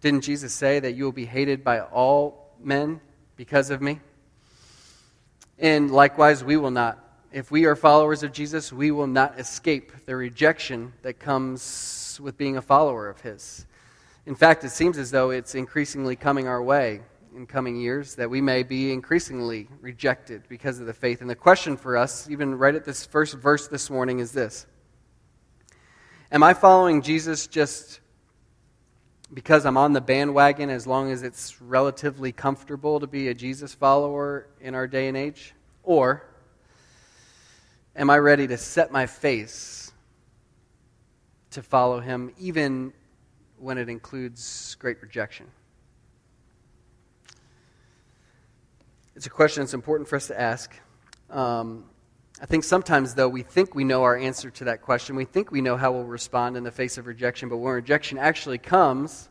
Didn't 0.00 0.22
Jesus 0.22 0.52
say 0.52 0.80
that 0.80 0.92
you 0.92 1.04
will 1.04 1.12
be 1.12 1.26
hated 1.26 1.62
by 1.62 1.80
all 1.80 2.54
men 2.60 3.00
because 3.36 3.70
of 3.70 3.82
me? 3.82 4.00
And 5.58 5.90
likewise, 5.90 6.42
we 6.42 6.56
will 6.56 6.70
not. 6.70 7.02
If 7.36 7.50
we 7.50 7.66
are 7.66 7.76
followers 7.76 8.22
of 8.22 8.32
Jesus, 8.32 8.72
we 8.72 8.90
will 8.90 9.06
not 9.06 9.38
escape 9.38 9.92
the 10.06 10.16
rejection 10.16 10.94
that 11.02 11.18
comes 11.18 12.18
with 12.22 12.38
being 12.38 12.56
a 12.56 12.62
follower 12.62 13.10
of 13.10 13.20
his. 13.20 13.66
In 14.24 14.34
fact, 14.34 14.64
it 14.64 14.70
seems 14.70 14.96
as 14.96 15.10
though 15.10 15.28
it's 15.28 15.54
increasingly 15.54 16.16
coming 16.16 16.48
our 16.48 16.62
way 16.62 17.02
in 17.36 17.46
coming 17.46 17.76
years 17.76 18.14
that 18.14 18.30
we 18.30 18.40
may 18.40 18.62
be 18.62 18.90
increasingly 18.90 19.68
rejected 19.82 20.44
because 20.48 20.80
of 20.80 20.86
the 20.86 20.94
faith. 20.94 21.20
And 21.20 21.28
the 21.28 21.34
question 21.34 21.76
for 21.76 21.98
us, 21.98 22.26
even 22.30 22.56
right 22.56 22.74
at 22.74 22.86
this 22.86 23.04
first 23.04 23.34
verse 23.34 23.68
this 23.68 23.90
morning, 23.90 24.20
is 24.20 24.32
this 24.32 24.64
Am 26.32 26.42
I 26.42 26.54
following 26.54 27.02
Jesus 27.02 27.46
just 27.46 28.00
because 29.34 29.66
I'm 29.66 29.76
on 29.76 29.92
the 29.92 30.00
bandwagon 30.00 30.70
as 30.70 30.86
long 30.86 31.12
as 31.12 31.22
it's 31.22 31.60
relatively 31.60 32.32
comfortable 32.32 32.98
to 32.98 33.06
be 33.06 33.28
a 33.28 33.34
Jesus 33.34 33.74
follower 33.74 34.46
in 34.58 34.74
our 34.74 34.86
day 34.86 35.06
and 35.06 35.18
age? 35.18 35.52
Or 35.82 36.24
am 37.96 38.10
I 38.10 38.18
ready 38.18 38.46
to 38.46 38.58
set 38.58 38.92
my 38.92 39.06
face 39.06 39.92
to 41.50 41.62
follow 41.62 42.00
him 42.00 42.32
even 42.38 42.92
when 43.58 43.78
it 43.78 43.88
includes 43.88 44.76
great 44.78 45.00
rejection? 45.00 45.46
It's 49.14 49.26
a 49.26 49.30
question 49.30 49.62
that's 49.62 49.72
important 49.72 50.08
for 50.08 50.16
us 50.16 50.26
to 50.26 50.38
ask. 50.38 50.74
Um, 51.30 51.84
I 52.40 52.44
think 52.44 52.64
sometimes, 52.64 53.14
though, 53.14 53.30
we 53.30 53.42
think 53.42 53.74
we 53.74 53.82
know 53.82 54.02
our 54.02 54.14
answer 54.14 54.50
to 54.50 54.64
that 54.64 54.82
question. 54.82 55.16
We 55.16 55.24
think 55.24 55.50
we 55.50 55.62
know 55.62 55.78
how 55.78 55.92
we'll 55.92 56.04
respond 56.04 56.58
in 56.58 56.64
the 56.64 56.70
face 56.70 56.98
of 56.98 57.06
rejection, 57.06 57.48
but 57.48 57.56
when 57.56 57.72
rejection 57.72 58.18
actually 58.18 58.58
comes, 58.58 59.30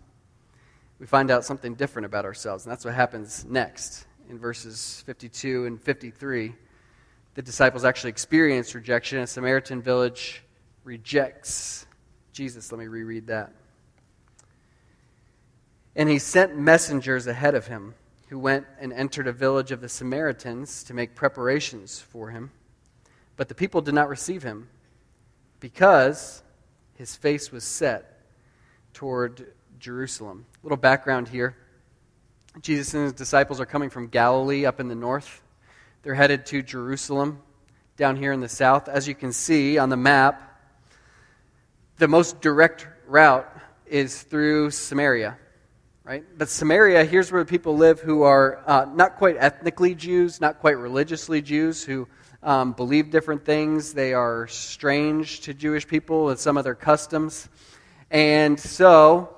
we 0.97 1.05
find 1.05 1.29
out 1.29 1.45
something 1.45 1.75
different 1.75 2.07
about 2.07 2.25
ourselves. 2.25 2.65
And 2.65 2.71
that's 2.71 2.83
what 2.83 2.95
happens 2.95 3.45
next 3.45 4.07
in 4.27 4.39
verses 4.39 5.03
52 5.05 5.67
and 5.67 5.79
53. 5.79 6.55
The 7.35 7.41
disciples 7.41 7.85
actually 7.85 8.09
experience 8.09 8.73
rejection. 8.73 9.19
A 9.19 9.27
Samaritan 9.27 9.81
village 9.81 10.41
rejects 10.83 11.85
Jesus. 12.31 12.71
Let 12.71 12.79
me 12.79 12.87
reread 12.87 13.27
that. 13.27 13.53
And 15.95 16.09
he 16.09 16.19
sent 16.19 16.57
messengers 16.57 17.27
ahead 17.27 17.55
of 17.55 17.67
him 17.67 17.93
who 18.29 18.39
went 18.39 18.65
and 18.79 18.91
entered 18.91 19.27
a 19.27 19.31
village 19.31 19.71
of 19.71 19.81
the 19.81 19.89
Samaritans 19.89 20.83
to 20.85 20.93
make 20.93 21.13
preparations 21.13 22.01
for 22.01 22.29
him. 22.29 22.51
But 23.35 23.49
the 23.49 23.55
people 23.55 23.81
did 23.81 23.93
not 23.93 24.09
receive 24.09 24.43
him 24.43 24.69
because 25.59 26.41
his 26.95 27.15
face 27.15 27.51
was 27.51 27.63
set 27.63 28.21
toward 28.93 29.53
Jerusalem. 29.79 30.45
A 30.61 30.65
little 30.65 30.77
background 30.77 31.27
here 31.27 31.55
Jesus 32.61 32.93
and 32.93 33.03
his 33.03 33.13
disciples 33.13 33.59
are 33.59 33.65
coming 33.65 33.89
from 33.89 34.07
Galilee 34.07 34.65
up 34.65 34.79
in 34.79 34.87
the 34.87 34.95
north. 34.95 35.41
They're 36.05 36.13
headed 36.13 36.45
to 36.45 36.61
Jerusalem 36.61 37.41
down 37.97 38.15
here 38.15 38.31
in 38.31 38.39
the 38.39 38.47
south. 38.47 38.87
As 38.87 39.07
you 39.07 39.15
can 39.15 39.33
see 39.33 39.79
on 39.79 39.89
the 39.89 39.97
map, 39.97 40.61
the 41.97 42.07
most 42.07 42.41
direct 42.41 42.87
route 43.07 43.49
is 43.87 44.21
through 44.21 44.69
Samaria 44.69 45.37
right? 46.03 46.23
But 46.37 46.49
Samaria, 46.49 47.03
here's 47.03 47.31
where 47.31 47.43
people 47.45 47.77
live 47.77 47.99
who 47.99 48.21
are 48.21 48.61
uh, 48.67 48.85
not 48.93 49.15
quite 49.15 49.37
ethnically 49.39 49.95
Jews, 49.95 50.39
not 50.39 50.59
quite 50.59 50.77
religiously 50.77 51.41
Jews, 51.41 51.83
who 51.83 52.07
um, 52.43 52.73
believe 52.73 53.09
different 53.09 53.43
things. 53.43 53.91
They 53.91 54.13
are 54.13 54.45
strange 54.45 55.41
to 55.41 55.55
Jewish 55.55 55.87
people 55.87 56.25
with 56.25 56.39
some 56.39 56.57
of 56.57 56.63
their 56.63 56.75
customs. 56.75 57.49
And 58.11 58.59
so, 58.59 59.34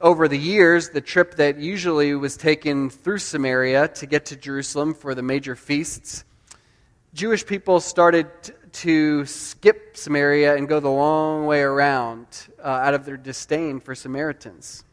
over 0.00 0.28
the 0.28 0.38
years, 0.38 0.90
the 0.90 1.00
trip 1.00 1.36
that 1.36 1.58
usually 1.58 2.14
was 2.14 2.36
taken 2.36 2.90
through 2.90 3.18
Samaria 3.18 3.88
to 3.88 4.06
get 4.06 4.26
to 4.26 4.36
Jerusalem 4.36 4.94
for 4.94 5.14
the 5.14 5.22
major 5.22 5.56
feasts, 5.56 6.24
Jewish 7.14 7.46
people 7.46 7.80
started 7.80 8.26
to 8.72 9.24
skip 9.24 9.96
Samaria 9.96 10.54
and 10.54 10.68
go 10.68 10.80
the 10.80 10.90
long 10.90 11.46
way 11.46 11.62
around 11.62 12.26
uh, 12.62 12.66
out 12.66 12.92
of 12.92 13.06
their 13.06 13.16
disdain 13.16 13.80
for 13.80 13.94
Samaritans. 13.94 14.84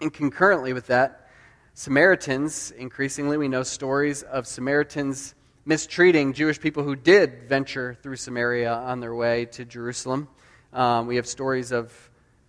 And 0.00 0.12
concurrently 0.12 0.72
with 0.72 0.86
that, 0.86 1.28
Samaritans, 1.74 2.70
increasingly, 2.70 3.36
we 3.36 3.46
know 3.46 3.62
stories 3.62 4.22
of 4.22 4.46
Samaritans 4.46 5.34
mistreating 5.66 6.32
Jewish 6.32 6.58
people 6.58 6.82
who 6.82 6.96
did 6.96 7.42
venture 7.46 7.94
through 8.02 8.16
Samaria 8.16 8.72
on 8.72 9.00
their 9.00 9.14
way 9.14 9.44
to 9.46 9.66
Jerusalem. 9.66 10.28
Um, 10.72 11.06
we 11.06 11.16
have 11.16 11.26
stories 11.26 11.72
of 11.72 11.92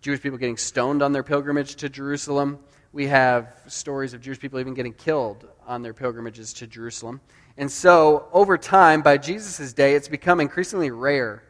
Jewish 0.02 0.22
people 0.22 0.38
getting 0.38 0.58
stoned 0.58 1.02
on 1.02 1.12
their 1.12 1.24
pilgrimage 1.24 1.76
to 1.76 1.90
Jerusalem. 1.90 2.60
We 2.94 3.08
have 3.08 3.54
stories 3.68 4.14
of 4.14 4.22
Jewish 4.22 4.40
people 4.40 4.60
even 4.60 4.74
getting 4.74 4.94
killed 4.94 5.48
on 5.68 5.82
their 5.82 5.94
pilgrimages 5.94 6.54
to 6.54 6.68
Jerusalem. 6.68 7.20
And 7.58 7.70
so, 7.70 8.28
over 8.32 8.58
time, 8.58 9.02
by 9.02 9.18
Jesus' 9.18 9.74
day, 9.74 9.96
it's 9.96 10.08
become 10.08 10.40
increasingly 10.40 10.90
rare 10.90 11.44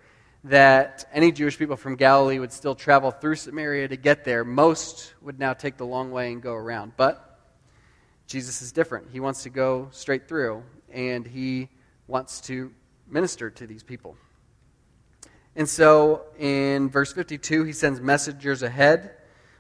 that 0.46 1.08
any 1.14 1.32
Jewish 1.32 1.60
people 1.60 1.76
from 1.76 1.96
Galilee 1.96 2.40
would 2.40 2.52
still 2.52 2.74
travel 2.74 3.12
through 3.12 3.36
Samaria 3.36 3.88
to 3.90 3.98
get 3.98 4.24
there. 4.24 4.44
Most 4.44 5.14
would 5.22 5.38
now 5.38 5.54
take 5.54 5.78
the 5.78 5.86
long 5.86 6.12
way 6.12 6.32
and 6.32 6.42
go 6.42 6.54
around. 6.54 6.94
But 6.98 7.40
Jesus 8.26 8.62
is 8.62 8.72
different. 8.72 9.10
He 9.12 9.20
wants 9.20 9.44
to 9.44 9.50
go 9.50 9.90
straight 9.92 10.28
through, 10.28 10.64
and 10.92 11.26
he 11.28 11.70
wants 12.08 12.42
to 12.42 12.72
minister 13.08 13.50
to 13.52 13.68
these 13.68 13.84
people. 13.84 14.18
And 15.56 15.68
so 15.68 16.24
in 16.38 16.90
verse 16.90 17.12
52, 17.12 17.64
he 17.64 17.74
sends 17.74 18.00
messengers 18.00 18.64
ahead, 18.64 19.12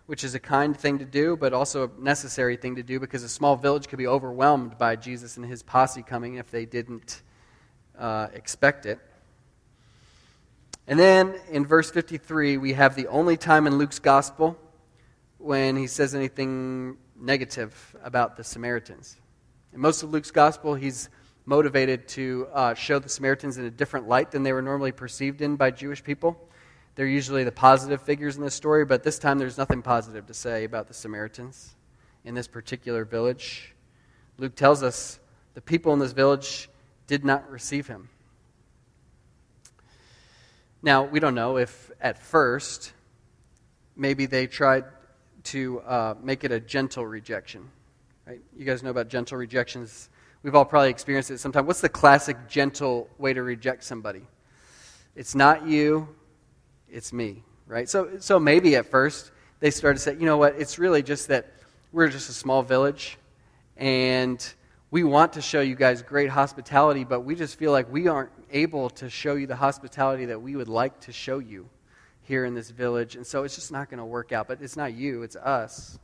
which 0.06 0.24
is 0.24 0.36
a 0.36 0.40
kind 0.40 0.78
thing 0.78 1.00
to 1.00 1.06
do, 1.06 1.36
but 1.36 1.54
also 1.54 1.88
a 1.88 2.02
necessary 2.02 2.56
thing 2.56 2.76
to 2.76 2.84
do 2.84 3.00
because 3.00 3.24
a 3.24 3.30
small 3.30 3.56
village 3.56 3.88
could 3.88 3.98
be 4.00 4.08
overwhelmed 4.08 4.78
by 4.78 4.96
Jesus 4.96 5.38
and 5.38 5.46
his 5.46 5.64
posse 5.64 6.04
coming 6.04 6.36
if 6.36 6.52
they 6.52 6.66
didn't 6.66 7.22
uh, 7.98 8.28
expect 8.34 8.86
it. 8.86 9.00
And 10.88 11.00
then 11.00 11.36
in 11.52 11.66
verse 11.66 11.92
53, 11.92 12.58
we 12.58 12.74
have 12.74 12.96
the 12.96 13.08
only 13.08 13.38
time 13.38 13.68
in 13.68 13.78
Luke's 13.78 14.00
gospel 14.00 14.58
when 15.38 15.76
he 15.76 15.86
says 15.86 16.16
anything 16.16 16.98
negative 17.20 17.96
about 18.04 18.38
the 18.38 18.44
Samaritans. 18.44 19.18
In 19.74 19.80
most 19.80 20.02
of 20.02 20.12
Luke's 20.12 20.32
gospel, 20.32 20.74
he's 20.74 21.10
motivated 21.50 22.08
to 22.08 22.48
uh, 22.54 22.76
show 22.76 23.00
the 23.00 23.10
Samaritans 23.10 23.58
in 23.58 23.66
a 23.66 23.72
different 23.72 24.08
light 24.08 24.30
than 24.30 24.44
they 24.44 24.54
were 24.54 24.62
normally 24.62 24.92
perceived 24.92 25.42
in 25.42 25.56
by 25.56 25.72
Jewish 25.72 26.04
people. 26.04 26.40
They're 26.94 27.08
usually 27.08 27.44
the 27.44 27.52
positive 27.52 28.04
figures 28.04 28.38
in 28.38 28.44
this 28.44 28.54
story, 28.54 28.86
but 28.86 29.02
this 29.02 29.18
time 29.18 29.40
there's 29.40 29.58
nothing 29.58 29.82
positive 29.82 30.28
to 30.28 30.34
say 30.36 30.64
about 30.64 30.88
the 30.88 30.94
Samaritans 30.94 31.76
in 32.24 32.36
this 32.36 32.48
particular 32.48 33.04
village. 33.04 33.74
Luke 34.38 34.54
tells 34.54 34.84
us 34.84 35.20
the 35.56 35.62
people 35.62 35.92
in 35.92 35.98
this 35.98 36.12
village 36.12 36.70
did 37.08 37.26
not 37.26 37.50
receive 37.50 37.88
him. 37.88 38.10
Now, 40.84 41.04
we 41.04 41.20
don't 41.20 41.34
know 41.34 41.58
if 41.58 41.90
at 42.00 42.20
first 42.20 42.94
maybe 43.96 44.28
they 44.28 44.46
tried 44.46 44.86
to 45.46 45.80
uh, 45.80 46.14
make 46.22 46.44
it 46.44 46.52
a 46.52 46.60
gentle 46.60 47.08
rejection. 47.08 47.72
Right? 48.28 48.40
You 48.56 48.66
guys 48.66 48.84
know 48.84 48.92
about 48.92 49.08
gentle 49.08 49.40
rejections. 49.40 50.09
We've 50.44 50.56
all 50.56 50.66
probably 50.66 50.90
experienced 50.90 51.32
it 51.32 51.40
sometime. 51.40 51.66
What's 51.66 51.82
the 51.82 51.90
classic 51.90 52.38
gentle 52.48 53.10
way 53.18 53.34
to 53.34 53.44
reject 53.44 53.84
somebody? 53.84 54.22
It's 55.16 55.36
not 55.36 55.68
you, 55.68 56.08
it's 56.90 57.12
me, 57.12 57.44
right? 57.68 57.90
So, 57.90 58.20
so 58.20 58.40
maybe 58.40 58.76
at 58.76 58.86
first 58.86 59.32
they 59.60 59.72
started 59.72 59.98
to 59.98 60.04
say, 60.04 60.14
you 60.14 60.26
know 60.26 60.38
what, 60.38 60.56
it's 60.58 60.80
really 60.80 61.04
just 61.04 61.28
that 61.28 61.52
we're 61.92 62.08
just 62.08 62.30
a 62.30 62.34
small 62.34 62.64
village 62.64 63.18
and 63.76 64.54
we 64.92 65.04
want 65.04 65.34
to 65.34 65.42
show 65.42 65.62
you 65.62 65.76
guys 65.76 66.02
great 66.02 66.30
hospitality, 66.30 67.04
but 67.04 67.22
we 67.22 67.36
just 67.36 67.60
feel 67.60 67.72
like 67.72 67.92
we 67.92 68.08
aren't 68.08 68.32
able 68.52 68.90
to 68.92 69.10
show 69.10 69.36
you 69.36 69.46
the 69.46 69.56
hospitality 69.56 70.26
that 70.26 70.42
we 70.42 70.56
would 70.56 70.68
like 70.68 71.00
to 71.02 71.12
show 71.12 71.40
you 71.40 71.70
here 72.24 72.46
in 72.46 72.54
this 72.54 72.70
village. 72.70 73.16
And 73.16 73.26
so 73.26 73.44
it's 73.44 73.56
just 73.56 73.72
not 73.72 73.90
going 73.90 73.98
to 73.98 74.06
work 74.06 74.32
out. 74.32 74.48
But 74.48 74.62
it's 74.62 74.78
not 74.78 74.94
you, 74.94 75.24
it's 75.24 75.36
us. 75.36 76.00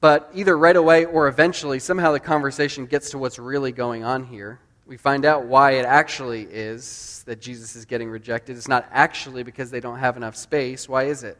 But 0.00 0.30
either 0.34 0.56
right 0.56 0.76
away 0.76 1.04
or 1.04 1.28
eventually, 1.28 1.78
somehow 1.78 2.12
the 2.12 2.20
conversation 2.20 2.86
gets 2.86 3.10
to 3.10 3.18
what's 3.18 3.38
really 3.38 3.72
going 3.72 4.02
on 4.02 4.24
here. 4.24 4.58
We 4.86 4.96
find 4.96 5.24
out 5.24 5.44
why 5.44 5.72
it 5.72 5.84
actually 5.84 6.42
is 6.50 7.22
that 7.26 7.40
Jesus 7.40 7.76
is 7.76 7.84
getting 7.84 8.10
rejected. 8.10 8.56
It's 8.56 8.66
not 8.66 8.88
actually 8.90 9.42
because 9.42 9.70
they 9.70 9.80
don't 9.80 9.98
have 9.98 10.16
enough 10.16 10.36
space. 10.36 10.88
Why 10.88 11.04
is 11.04 11.22
it? 11.22 11.38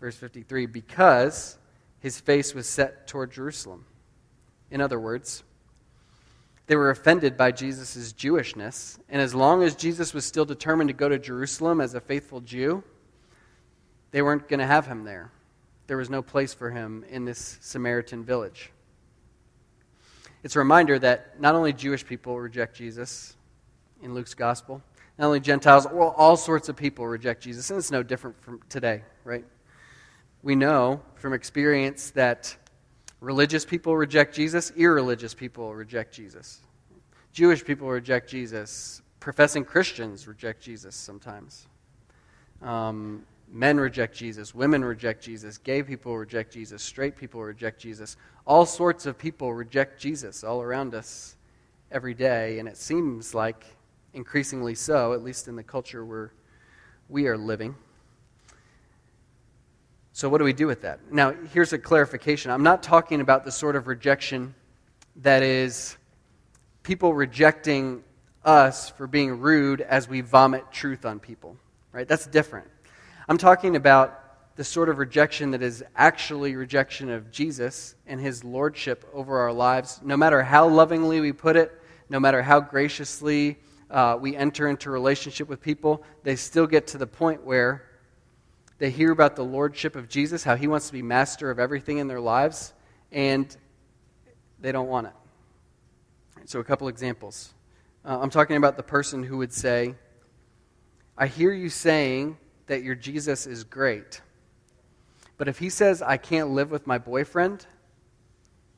Verse 0.00 0.16
53 0.16 0.66
because 0.66 1.58
his 1.98 2.20
face 2.20 2.54
was 2.54 2.68
set 2.68 3.06
toward 3.06 3.32
Jerusalem. 3.32 3.84
In 4.70 4.80
other 4.80 5.00
words, 5.00 5.42
they 6.66 6.76
were 6.76 6.90
offended 6.90 7.36
by 7.36 7.52
Jesus' 7.52 8.12
Jewishness. 8.12 8.98
And 9.08 9.20
as 9.20 9.34
long 9.34 9.62
as 9.62 9.74
Jesus 9.74 10.14
was 10.14 10.24
still 10.24 10.44
determined 10.44 10.88
to 10.88 10.94
go 10.94 11.08
to 11.08 11.18
Jerusalem 11.18 11.80
as 11.80 11.94
a 11.94 12.00
faithful 12.00 12.40
Jew, 12.40 12.82
they 14.10 14.22
weren't 14.22 14.48
going 14.48 14.60
to 14.60 14.66
have 14.66 14.86
him 14.86 15.04
there. 15.04 15.30
There 15.86 15.96
was 15.96 16.08
no 16.10 16.22
place 16.22 16.54
for 16.54 16.70
him 16.70 17.04
in 17.08 17.24
this 17.24 17.58
Samaritan 17.60 18.24
village. 18.24 18.70
It's 20.42 20.56
a 20.56 20.58
reminder 20.58 20.98
that 20.98 21.40
not 21.40 21.54
only 21.54 21.72
Jewish 21.72 22.04
people 22.04 22.38
reject 22.38 22.76
Jesus 22.76 23.36
in 24.02 24.14
Luke's 24.14 24.34
gospel, 24.34 24.82
not 25.18 25.26
only 25.26 25.40
Gentiles, 25.40 25.86
well, 25.90 26.14
all 26.16 26.36
sorts 26.36 26.68
of 26.68 26.76
people 26.76 27.06
reject 27.06 27.42
Jesus, 27.42 27.70
and 27.70 27.78
it's 27.78 27.90
no 27.90 28.02
different 28.02 28.40
from 28.42 28.60
today, 28.68 29.02
right? 29.24 29.44
We 30.42 30.54
know 30.54 31.00
from 31.14 31.32
experience 31.32 32.10
that 32.10 32.54
religious 33.20 33.64
people 33.64 33.96
reject 33.96 34.34
Jesus, 34.34 34.72
irreligious 34.76 35.32
people 35.32 35.74
reject 35.74 36.12
Jesus. 36.14 36.60
Jewish 37.32 37.64
people 37.64 37.88
reject 37.88 38.28
Jesus, 38.28 39.02
professing 39.20 39.64
Christians 39.64 40.28
reject 40.28 40.62
Jesus 40.62 40.94
sometimes. 40.94 41.66
Um, 42.60 43.24
men 43.50 43.78
reject 43.78 44.16
Jesus, 44.16 44.54
women 44.54 44.84
reject 44.84 45.22
Jesus, 45.22 45.58
gay 45.58 45.82
people 45.82 46.16
reject 46.16 46.52
Jesus, 46.52 46.82
straight 46.82 47.16
people 47.16 47.42
reject 47.42 47.80
Jesus. 47.80 48.16
All 48.46 48.66
sorts 48.66 49.06
of 49.06 49.16
people 49.16 49.52
reject 49.52 50.00
Jesus 50.00 50.42
all 50.42 50.62
around 50.62 50.94
us 50.94 51.36
every 51.90 52.14
day, 52.14 52.58
and 52.58 52.68
it 52.68 52.76
seems 52.76 53.34
like 53.34 53.64
increasingly 54.12 54.74
so, 54.74 55.12
at 55.12 55.22
least 55.22 55.48
in 55.48 55.56
the 55.56 55.62
culture 55.62 56.04
where 56.04 56.32
we 57.08 57.26
are 57.26 57.36
living. 57.36 57.74
So, 60.12 60.28
what 60.28 60.38
do 60.38 60.44
we 60.44 60.52
do 60.52 60.66
with 60.66 60.82
that? 60.82 61.12
Now, 61.12 61.34
here's 61.52 61.72
a 61.72 61.78
clarification. 61.78 62.50
I'm 62.50 62.62
not 62.62 62.82
talking 62.82 63.20
about 63.20 63.44
the 63.44 63.50
sort 63.50 63.76
of 63.76 63.88
rejection 63.88 64.54
that 65.16 65.42
is 65.42 65.96
people 66.82 67.14
rejecting 67.14 68.04
us 68.44 68.90
for 68.90 69.06
being 69.06 69.40
rude 69.40 69.80
as 69.80 70.08
we 70.08 70.20
vomit 70.20 70.70
truth 70.70 71.04
on 71.04 71.18
people, 71.18 71.56
right? 71.92 72.06
That's 72.06 72.26
different. 72.26 72.68
I'm 73.26 73.38
talking 73.38 73.74
about 73.74 74.56
the 74.56 74.64
sort 74.64 74.90
of 74.90 74.98
rejection 74.98 75.52
that 75.52 75.62
is 75.62 75.82
actually 75.96 76.56
rejection 76.56 77.08
of 77.10 77.30
Jesus 77.30 77.94
and 78.06 78.20
his 78.20 78.44
lordship 78.44 79.08
over 79.14 79.38
our 79.38 79.52
lives, 79.52 79.98
no 80.04 80.16
matter 80.16 80.42
how 80.42 80.68
lovingly 80.68 81.20
we 81.20 81.32
put 81.32 81.56
it, 81.56 81.72
no 82.10 82.20
matter 82.20 82.42
how 82.42 82.60
graciously 82.60 83.56
uh, 83.90 84.18
we 84.20 84.36
enter 84.36 84.68
into 84.68 84.90
relationship 84.90 85.48
with 85.48 85.62
people, 85.62 86.04
they 86.22 86.36
still 86.36 86.66
get 86.66 86.86
to 86.88 86.98
the 86.98 87.06
point 87.06 87.42
where 87.44 87.84
they 88.76 88.90
hear 88.90 89.10
about 89.10 89.36
the 89.36 89.44
lordship 89.44 89.96
of 89.96 90.06
Jesus, 90.06 90.44
how 90.44 90.54
he 90.54 90.66
wants 90.66 90.88
to 90.88 90.92
be 90.92 91.00
master 91.00 91.50
of 91.50 91.58
everything 91.58 91.98
in 91.98 92.08
their 92.08 92.20
lives, 92.20 92.74
and 93.10 93.56
they 94.60 94.70
don't 94.70 94.88
want 94.88 95.06
it. 95.06 95.12
So, 96.44 96.60
a 96.60 96.64
couple 96.64 96.88
examples. 96.88 97.54
Uh, 98.04 98.18
I'm 98.20 98.28
talking 98.28 98.56
about 98.56 98.76
the 98.76 98.82
person 98.82 99.22
who 99.22 99.38
would 99.38 99.52
say, 99.52 99.94
I 101.16 101.26
hear 101.26 101.52
you 101.52 101.70
saying 101.70 102.36
that 102.66 102.82
your 102.82 102.94
Jesus 102.94 103.46
is 103.46 103.64
great, 103.64 104.20
but 105.36 105.48
if 105.48 105.58
he 105.58 105.68
says, 105.68 106.00
I 106.00 106.16
can't 106.16 106.50
live 106.50 106.70
with 106.70 106.86
my 106.86 106.98
boyfriend, 106.98 107.66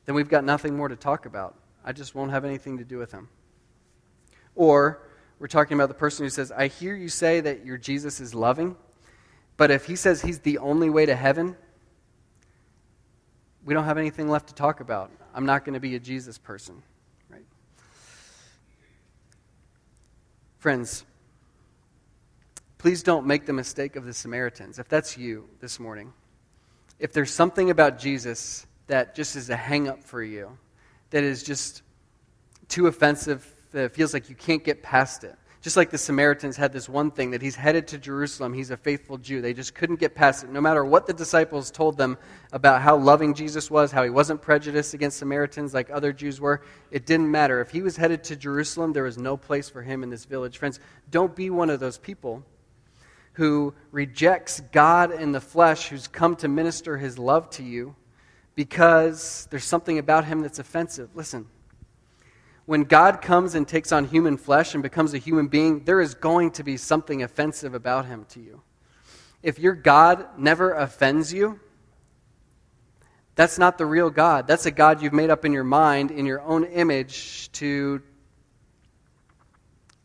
then 0.05 0.15
we've 0.15 0.29
got 0.29 0.43
nothing 0.43 0.75
more 0.75 0.87
to 0.87 0.95
talk 0.95 1.25
about. 1.25 1.55
I 1.83 1.93
just 1.93 2.15
won't 2.15 2.31
have 2.31 2.45
anything 2.45 2.77
to 2.79 2.83
do 2.83 2.97
with 2.97 3.11
him. 3.11 3.29
Or 4.55 5.01
we're 5.39 5.47
talking 5.47 5.75
about 5.75 5.87
the 5.87 5.93
person 5.93 6.25
who 6.25 6.29
says, 6.29 6.51
I 6.51 6.67
hear 6.67 6.95
you 6.95 7.09
say 7.09 7.39
that 7.41 7.65
your 7.65 7.77
Jesus 7.77 8.19
is 8.19 8.33
loving, 8.33 8.75
but 9.55 9.69
if 9.71 9.85
he 9.85 9.95
says 9.95 10.21
he's 10.21 10.39
the 10.39 10.57
only 10.57 10.89
way 10.89 11.05
to 11.05 11.15
heaven, 11.15 11.55
we 13.63 13.73
don't 13.73 13.85
have 13.85 13.97
anything 13.97 14.29
left 14.29 14.47
to 14.47 14.55
talk 14.55 14.79
about. 14.79 15.11
I'm 15.35 15.45
not 15.45 15.63
going 15.63 15.73
to 15.73 15.79
be 15.79 15.95
a 15.95 15.99
Jesus 15.99 16.37
person. 16.37 16.81
Right? 17.29 17.45
Friends, 20.57 21.05
please 22.77 23.03
don't 23.03 23.25
make 23.25 23.45
the 23.45 23.53
mistake 23.53 23.95
of 23.95 24.05
the 24.05 24.13
Samaritans. 24.13 24.79
If 24.79 24.87
that's 24.87 25.17
you 25.17 25.49
this 25.59 25.79
morning, 25.79 26.13
if 26.99 27.13
there's 27.13 27.31
something 27.31 27.69
about 27.69 27.99
Jesus 27.99 28.65
that 28.87 29.15
just 29.15 29.35
is 29.35 29.49
a 29.49 29.55
hang 29.55 29.87
up 29.87 30.03
for 30.03 30.23
you, 30.23 30.57
that 31.09 31.23
is 31.23 31.43
just 31.43 31.81
too 32.67 32.87
offensive, 32.87 33.45
that 33.71 33.85
it 33.85 33.93
feels 33.93 34.13
like 34.13 34.29
you 34.29 34.35
can't 34.35 34.63
get 34.63 34.83
past 34.83 35.23
it, 35.23 35.35
just 35.61 35.75
like 35.75 35.89
the 35.89 35.97
Samaritans 35.97 36.55
had 36.55 36.71
this 36.71 36.87
one 36.87 37.11
thing 37.11 37.31
that 37.31 37.41
he's 37.41 37.55
headed 37.55 37.87
to 37.87 37.97
Jerusalem, 37.97 38.53
he's 38.53 38.71
a 38.71 38.77
faithful 38.77 39.17
Jew. 39.17 39.41
They 39.41 39.53
just 39.53 39.73
couldn't 39.73 39.99
get 39.99 40.15
past 40.15 40.43
it. 40.43 40.49
No 40.49 40.61
matter 40.61 40.85
what 40.85 41.07
the 41.07 41.13
disciples 41.13 41.71
told 41.71 41.97
them 41.97 42.17
about 42.53 42.81
how 42.81 42.95
loving 42.95 43.33
Jesus 43.33 43.69
was, 43.69 43.91
how 43.91 44.03
he 44.03 44.09
wasn't 44.09 44.41
prejudiced 44.41 44.93
against 44.93 45.17
Samaritans 45.17 45.73
like 45.73 45.89
other 45.89 46.13
Jews 46.13 46.39
were, 46.39 46.61
it 46.91 47.05
didn't 47.05 47.29
matter. 47.29 47.59
If 47.59 47.71
he 47.71 47.81
was 47.81 47.97
headed 47.97 48.23
to 48.25 48.35
Jerusalem, 48.35 48.93
there 48.93 49.03
was 49.03 49.17
no 49.17 49.35
place 49.35 49.67
for 49.67 49.81
him 49.81 50.03
in 50.03 50.09
this 50.09 50.25
village. 50.25 50.57
Friends, 50.57 50.79
don't 51.11 51.35
be 51.35 51.49
one 51.49 51.69
of 51.69 51.79
those 51.79 51.97
people 51.97 52.45
who 53.37 53.73
rejects 53.91 54.59
God 54.71 55.11
in 55.11 55.31
the 55.31 55.41
flesh 55.41 55.87
who's 55.87 56.07
come 56.07 56.35
to 56.35 56.47
minister 56.47 56.97
his 56.97 57.17
love 57.17 57.49
to 57.51 57.63
you 57.63 57.95
because 58.53 59.47
there's 59.49 59.63
something 59.63 59.97
about 59.97 60.25
him 60.25 60.41
that's 60.41 60.59
offensive. 60.59 61.15
Listen 61.15 61.47
when 62.67 62.83
God 62.83 63.21
comes 63.21 63.55
and 63.55 63.65
takes 63.65 63.93
on 63.93 64.03
human 64.03 64.35
flesh 64.35 64.73
and 64.73 64.83
becomes 64.83 65.13
a 65.13 65.17
human 65.17 65.47
being, 65.47 65.85
there 65.85 66.01
is 66.01 66.13
going 66.13 66.51
to 66.51 66.65
be 66.65 66.75
something 66.75 67.23
offensive 67.23 67.73
about 67.73 68.05
him 68.05 68.25
to 68.31 68.41
you. 68.41 68.61
If 69.41 69.57
your 69.57 69.73
God 69.73 70.27
never 70.37 70.73
offends 70.73 71.31
you, 71.31 71.61
that's 73.35 73.57
not 73.57 73.77
the 73.77 73.85
real 73.85 74.09
God. 74.09 74.47
That's 74.47 74.65
a 74.65 74.71
God 74.71 75.01
you've 75.01 75.13
made 75.13 75.29
up 75.29 75.45
in 75.45 75.53
your 75.53 75.63
mind, 75.63 76.11
in 76.11 76.25
your 76.25 76.41
own 76.41 76.65
image, 76.65 77.49
to 77.53 78.01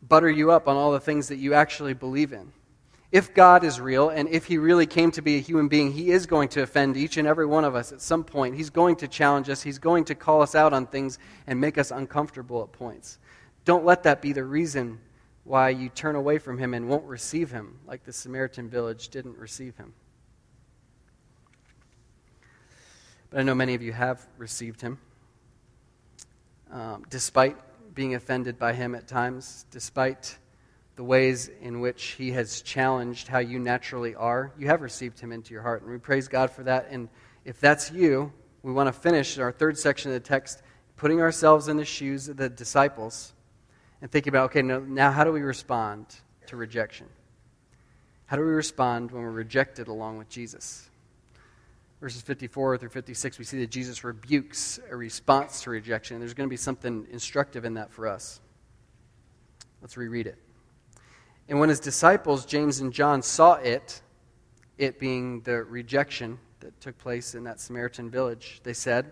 butter 0.01 0.31
you 0.31 0.51
up 0.51 0.69
on 0.69 0.77
all 0.77 0.93
the 0.93 1.01
things 1.01 1.27
that 1.27 1.37
you 1.37 1.53
actually 1.53 1.93
believe 1.93 2.31
in 2.31 2.53
if 3.13 3.31
God 3.35 3.63
is 3.63 3.79
real 3.79 4.09
and 4.09 4.27
if 4.27 4.45
he 4.45 4.57
really 4.57 4.87
came 4.87 5.11
to 5.11 5.21
be 5.21 5.35
a 5.35 5.39
human 5.39 5.67
being, 5.67 5.91
he 5.91 6.09
is 6.09 6.25
going 6.25 6.49
to 6.49 6.63
offend 6.63 6.97
each 6.97 7.15
and 7.15 7.27
every 7.27 7.45
one 7.45 7.63
of 7.63 7.75
us 7.75 7.91
at 7.91 8.01
some 8.01 8.23
point. 8.23 8.55
He's 8.55 8.71
going 8.71 8.95
to 8.97 9.07
challenge 9.07 9.49
us, 9.49 9.61
he's 9.61 9.77
going 9.77 10.05
to 10.05 10.15
call 10.15 10.41
us 10.41 10.55
out 10.55 10.73
on 10.73 10.87
things 10.87 11.19
and 11.45 11.61
make 11.61 11.77
us 11.77 11.91
uncomfortable 11.91 12.63
at 12.63 12.71
points. 12.71 13.19
Don't 13.65 13.85
let 13.85 14.01
that 14.03 14.19
be 14.19 14.33
the 14.33 14.43
reason 14.43 14.99
why 15.43 15.69
you 15.69 15.89
turn 15.89 16.15
away 16.15 16.39
from 16.39 16.57
him 16.57 16.73
and 16.73 16.89
won't 16.89 17.05
receive 17.05 17.51
him, 17.51 17.77
like 17.85 18.03
the 18.03 18.11
Samaritan 18.11 18.67
village 18.67 19.09
didn't 19.09 19.37
receive 19.37 19.77
him. 19.77 19.93
But 23.29 23.41
I 23.41 23.43
know 23.43 23.53
many 23.53 23.75
of 23.75 23.83
you 23.83 23.93
have 23.93 24.25
received 24.39 24.81
him, 24.81 24.97
um, 26.71 27.05
despite 27.11 27.57
being 27.93 28.15
offended 28.15 28.57
by 28.57 28.73
him 28.73 28.95
at 28.95 29.07
times, 29.07 29.67
despite 29.69 30.39
the 30.95 31.03
ways 31.03 31.49
in 31.61 31.79
which 31.79 32.03
he 32.11 32.31
has 32.31 32.61
challenged 32.61 33.27
how 33.27 33.39
you 33.39 33.59
naturally 33.59 34.13
are, 34.15 34.51
you 34.57 34.67
have 34.67 34.81
received 34.81 35.19
him 35.19 35.31
into 35.31 35.53
your 35.53 35.63
heart. 35.63 35.81
And 35.81 35.91
we 35.91 35.97
praise 35.97 36.27
God 36.27 36.51
for 36.51 36.63
that. 36.63 36.87
And 36.91 37.09
if 37.45 37.59
that's 37.59 37.91
you, 37.91 38.31
we 38.61 38.71
want 38.71 38.87
to 38.87 38.93
finish 38.93 39.37
our 39.39 39.51
third 39.51 39.77
section 39.77 40.11
of 40.11 40.15
the 40.15 40.27
text, 40.27 40.61
putting 40.95 41.19
ourselves 41.19 41.67
in 41.67 41.77
the 41.77 41.85
shoes 41.85 42.29
of 42.29 42.37
the 42.37 42.49
disciples 42.49 43.33
and 44.01 44.11
thinking 44.11 44.31
about 44.31 44.45
okay, 44.51 44.61
now, 44.61 44.79
now 44.79 45.11
how 45.11 45.23
do 45.23 45.31
we 45.31 45.41
respond 45.41 46.05
to 46.47 46.55
rejection? 46.55 47.07
How 48.27 48.37
do 48.37 48.43
we 48.43 48.51
respond 48.51 49.11
when 49.11 49.23
we're 49.23 49.31
rejected 49.31 49.87
along 49.87 50.17
with 50.17 50.29
Jesus? 50.29 50.89
Verses 51.99 52.21
54 52.21 52.77
through 52.77 52.89
56, 52.89 53.39
we 53.39 53.45
see 53.45 53.59
that 53.59 53.69
Jesus 53.69 54.03
rebukes 54.03 54.79
a 54.89 54.95
response 54.95 55.61
to 55.63 55.69
rejection. 55.69 56.19
There's 56.19 56.33
going 56.33 56.47
to 56.47 56.51
be 56.51 56.57
something 56.57 57.07
instructive 57.11 57.63
in 57.63 57.75
that 57.75 57.91
for 57.91 58.07
us. 58.07 58.41
Let's 59.81 59.97
reread 59.97 60.27
it. 60.27 60.37
And 61.49 61.59
when 61.59 61.69
his 61.69 61.79
disciples, 61.79 62.45
James 62.45 62.79
and 62.79 62.93
John, 62.93 63.21
saw 63.21 63.55
it, 63.55 64.01
it 64.77 64.99
being 64.99 65.41
the 65.41 65.63
rejection 65.63 66.39
that 66.61 66.79
took 66.79 66.97
place 66.97 67.35
in 67.35 67.43
that 67.43 67.59
Samaritan 67.59 68.09
village, 68.09 68.61
they 68.63 68.73
said, 68.73 69.11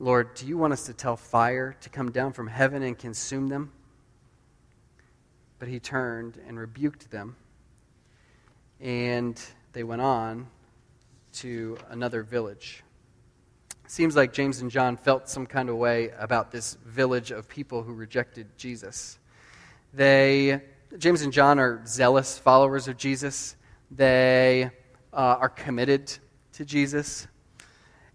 Lord, 0.00 0.34
do 0.34 0.46
you 0.46 0.58
want 0.58 0.72
us 0.72 0.86
to 0.86 0.92
tell 0.92 1.16
fire 1.16 1.76
to 1.80 1.88
come 1.88 2.10
down 2.10 2.32
from 2.32 2.48
heaven 2.48 2.82
and 2.82 2.98
consume 2.98 3.48
them? 3.48 3.72
But 5.60 5.68
he 5.68 5.78
turned 5.78 6.38
and 6.48 6.58
rebuked 6.58 7.10
them, 7.10 7.36
and 8.80 9.40
they 9.72 9.84
went 9.84 10.02
on 10.02 10.48
to 11.34 11.78
another 11.90 12.22
village. 12.24 12.82
Seems 13.86 14.16
like 14.16 14.32
James 14.32 14.60
and 14.60 14.70
John 14.70 14.96
felt 14.96 15.28
some 15.28 15.46
kind 15.46 15.68
of 15.68 15.76
way 15.76 16.10
about 16.18 16.50
this 16.50 16.74
village 16.84 17.30
of 17.30 17.48
people 17.48 17.82
who 17.82 17.92
rejected 17.92 18.48
Jesus. 18.56 19.18
They, 19.94 20.60
James 20.98 21.22
and 21.22 21.32
John 21.32 21.60
are 21.60 21.80
zealous 21.86 22.36
followers 22.36 22.88
of 22.88 22.96
Jesus. 22.96 23.54
They 23.92 24.72
uh, 25.12 25.16
are 25.16 25.48
committed 25.48 26.12
to 26.54 26.64
Jesus. 26.64 27.28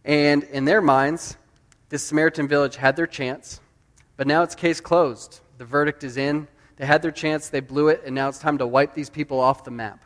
And 0.03 0.43
in 0.43 0.65
their 0.65 0.81
minds, 0.81 1.37
this 1.87 2.03
Samaritan 2.03 2.49
village 2.49 2.75
had 2.75 2.97
their 2.97 3.07
chance, 3.07 3.61
but 4.17 4.27
now 4.27 4.43
it's 4.43 4.55
case 4.55 4.81
closed. 4.81 5.39
The 5.57 5.63
verdict 5.63 6.03
is 6.03 6.17
in. 6.17 6.49
They 6.75 6.85
had 6.85 7.01
their 7.01 7.11
chance, 7.11 7.47
they 7.47 7.61
blew 7.61 7.87
it, 7.87 8.03
and 8.05 8.13
now 8.13 8.27
it's 8.27 8.39
time 8.39 8.57
to 8.57 8.67
wipe 8.67 8.93
these 8.93 9.09
people 9.09 9.39
off 9.39 9.63
the 9.63 9.71
map. 9.71 10.03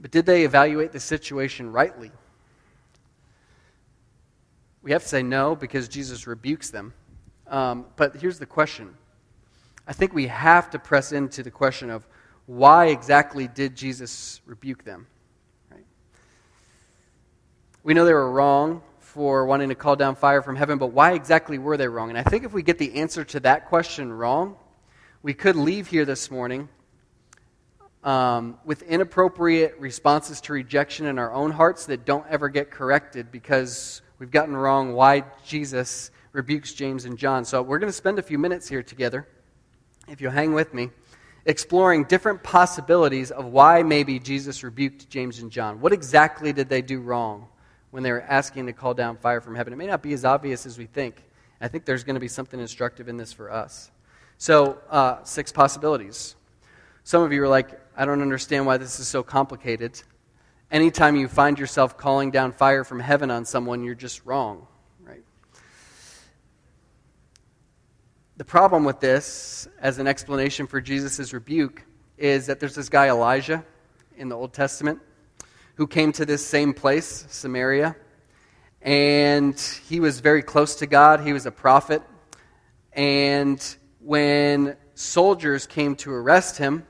But 0.00 0.10
did 0.10 0.24
they 0.24 0.44
evaluate 0.44 0.92
the 0.92 1.00
situation 1.00 1.70
rightly? 1.70 2.12
We 4.80 4.92
have 4.92 5.02
to 5.02 5.08
say 5.08 5.22
no 5.22 5.54
because 5.54 5.88
Jesus 5.88 6.26
rebukes 6.26 6.70
them. 6.70 6.94
Um, 7.46 7.86
but 7.96 8.16
here's 8.16 8.38
the 8.38 8.46
question 8.46 8.94
I 9.88 9.94
think 9.94 10.12
we 10.12 10.26
have 10.26 10.68
to 10.70 10.78
press 10.78 11.12
into 11.12 11.42
the 11.42 11.50
question 11.50 11.88
of 11.88 12.06
why 12.44 12.88
exactly 12.88 13.48
did 13.48 13.74
Jesus 13.74 14.42
rebuke 14.44 14.84
them? 14.84 15.06
Right? 15.70 15.86
We 17.82 17.94
know 17.94 18.04
they 18.04 18.12
were 18.12 18.30
wrong 18.30 18.82
for 18.98 19.46
wanting 19.46 19.70
to 19.70 19.74
call 19.74 19.96
down 19.96 20.14
fire 20.14 20.42
from 20.42 20.56
heaven, 20.56 20.76
but 20.76 20.88
why 20.88 21.12
exactly 21.12 21.56
were 21.56 21.78
they 21.78 21.88
wrong? 21.88 22.10
And 22.10 22.18
I 22.18 22.22
think 22.22 22.44
if 22.44 22.52
we 22.52 22.62
get 22.62 22.76
the 22.76 22.96
answer 22.96 23.24
to 23.24 23.40
that 23.40 23.64
question 23.68 24.12
wrong, 24.12 24.56
we 25.22 25.32
could 25.32 25.56
leave 25.56 25.86
here 25.86 26.04
this 26.04 26.30
morning 26.30 26.68
um, 28.04 28.58
with 28.66 28.82
inappropriate 28.82 29.76
responses 29.78 30.42
to 30.42 30.52
rejection 30.52 31.06
in 31.06 31.18
our 31.18 31.32
own 31.32 31.50
hearts 31.50 31.86
that 31.86 32.04
don't 32.04 32.26
ever 32.28 32.50
get 32.50 32.70
corrected 32.70 33.32
because 33.32 34.02
we've 34.18 34.30
gotten 34.30 34.54
wrong 34.54 34.92
why 34.92 35.24
Jesus 35.46 36.10
rebukes 36.32 36.74
James 36.74 37.06
and 37.06 37.16
John. 37.16 37.46
So 37.46 37.62
we're 37.62 37.78
going 37.78 37.90
to 37.90 37.96
spend 37.96 38.18
a 38.18 38.22
few 38.22 38.38
minutes 38.38 38.68
here 38.68 38.82
together, 38.82 39.26
if 40.10 40.20
you'll 40.20 40.32
hang 40.32 40.54
with 40.54 40.74
me, 40.74 40.90
exploring 41.46 42.04
different 42.04 42.42
possibilities 42.42 43.30
of 43.30 43.46
why 43.46 43.82
maybe 43.82 44.18
Jesus 44.18 44.62
rebuked 44.62 45.08
James 45.08 45.38
and 45.40 45.50
John. 45.50 45.80
What 45.80 45.92
exactly 45.92 46.52
did 46.52 46.68
they 46.68 46.82
do 46.82 47.00
wrong 47.00 47.48
when 47.90 48.02
they 48.02 48.12
were 48.12 48.22
asking 48.22 48.66
to 48.66 48.72
call 48.72 48.94
down 48.94 49.16
fire 49.16 49.40
from 49.40 49.54
heaven? 49.54 49.72
It 49.72 49.76
may 49.76 49.86
not 49.86 50.02
be 50.02 50.12
as 50.12 50.24
obvious 50.24 50.66
as 50.66 50.78
we 50.78 50.86
think. 50.86 51.24
I 51.60 51.68
think 51.68 51.84
there's 51.84 52.04
going 52.04 52.14
to 52.14 52.20
be 52.20 52.28
something 52.28 52.60
instructive 52.60 53.08
in 53.08 53.16
this 53.16 53.32
for 53.32 53.50
us. 53.50 53.90
So, 54.36 54.78
uh, 54.90 55.24
six 55.24 55.50
possibilities. 55.50 56.36
Some 57.02 57.22
of 57.22 57.32
you 57.32 57.42
are 57.42 57.48
like, 57.48 57.80
I 57.96 58.04
don't 58.04 58.22
understand 58.22 58.66
why 58.66 58.76
this 58.76 59.00
is 59.00 59.08
so 59.08 59.22
complicated. 59.22 60.00
Anytime 60.70 61.16
you 61.16 61.26
find 61.26 61.58
yourself 61.58 61.96
calling 61.96 62.30
down 62.30 62.52
fire 62.52 62.84
from 62.84 63.00
heaven 63.00 63.30
on 63.30 63.44
someone, 63.44 63.82
you're 63.82 63.94
just 63.94 64.24
wrong, 64.26 64.66
right? 65.02 65.22
The 68.38 68.44
problem 68.44 68.84
with 68.84 69.00
this, 69.00 69.66
as 69.80 69.98
an 69.98 70.06
explanation 70.06 70.68
for 70.68 70.80
Jesus' 70.80 71.32
rebuke, 71.32 71.82
is 72.16 72.46
that 72.46 72.60
there's 72.60 72.76
this 72.76 72.88
guy 72.88 73.08
Elijah 73.08 73.64
in 74.16 74.28
the 74.28 74.36
Old 74.36 74.52
Testament 74.52 75.00
who 75.74 75.88
came 75.88 76.12
to 76.12 76.24
this 76.24 76.46
same 76.46 76.72
place, 76.72 77.26
Samaria, 77.30 77.96
and 78.80 79.58
he 79.88 79.98
was 79.98 80.20
very 80.20 80.44
close 80.44 80.76
to 80.76 80.86
God. 80.86 81.18
He 81.18 81.32
was 81.32 81.46
a 81.46 81.50
prophet. 81.50 82.00
And 82.92 83.60
when 83.98 84.76
soldiers 84.94 85.66
came 85.66 85.96
to 85.96 86.12
arrest 86.12 86.58
him, 86.58 86.86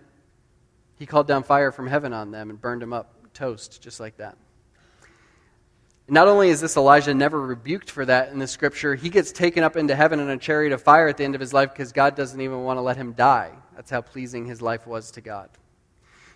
he 0.97 1.07
called 1.07 1.27
down 1.27 1.45
fire 1.45 1.73
from 1.73 1.87
heaven 1.87 2.13
on 2.13 2.31
them 2.31 2.51
and 2.51 2.61
burned 2.61 2.83
them 2.83 2.93
up 2.93 3.15
toast, 3.33 3.81
just 3.81 4.01
like 4.01 4.19
that. 4.19 4.37
Not 6.11 6.27
only 6.27 6.49
is 6.49 6.62
this 6.62 6.79
Elijah 6.79 7.12
never 7.12 7.38
rebuked 7.38 7.90
for 7.90 8.05
that 8.07 8.33
in 8.33 8.38
the 8.38 8.47
scripture, 8.47 8.94
he 8.94 9.11
gets 9.11 9.31
taken 9.31 9.62
up 9.62 9.77
into 9.77 9.94
heaven 9.94 10.21
in 10.21 10.31
a 10.31 10.38
chariot 10.38 10.73
of 10.73 10.83
fire 10.83 11.07
at 11.07 11.18
the 11.18 11.25
end 11.25 11.35
of 11.35 11.40
his 11.40 11.53
life 11.53 11.71
because 11.71 11.92
God 11.92 12.16
doesn't 12.16 12.40
even 12.40 12.62
want 12.62 12.79
to 12.79 12.81
let 12.81 12.97
him 12.97 13.12
die. 13.12 13.53
That's 13.77 13.90
how 13.90 14.01
pleasing 14.01 14.47
his 14.47 14.62
life 14.62 14.87
was 14.87 15.11
to 15.12 15.21
God. 15.21 15.51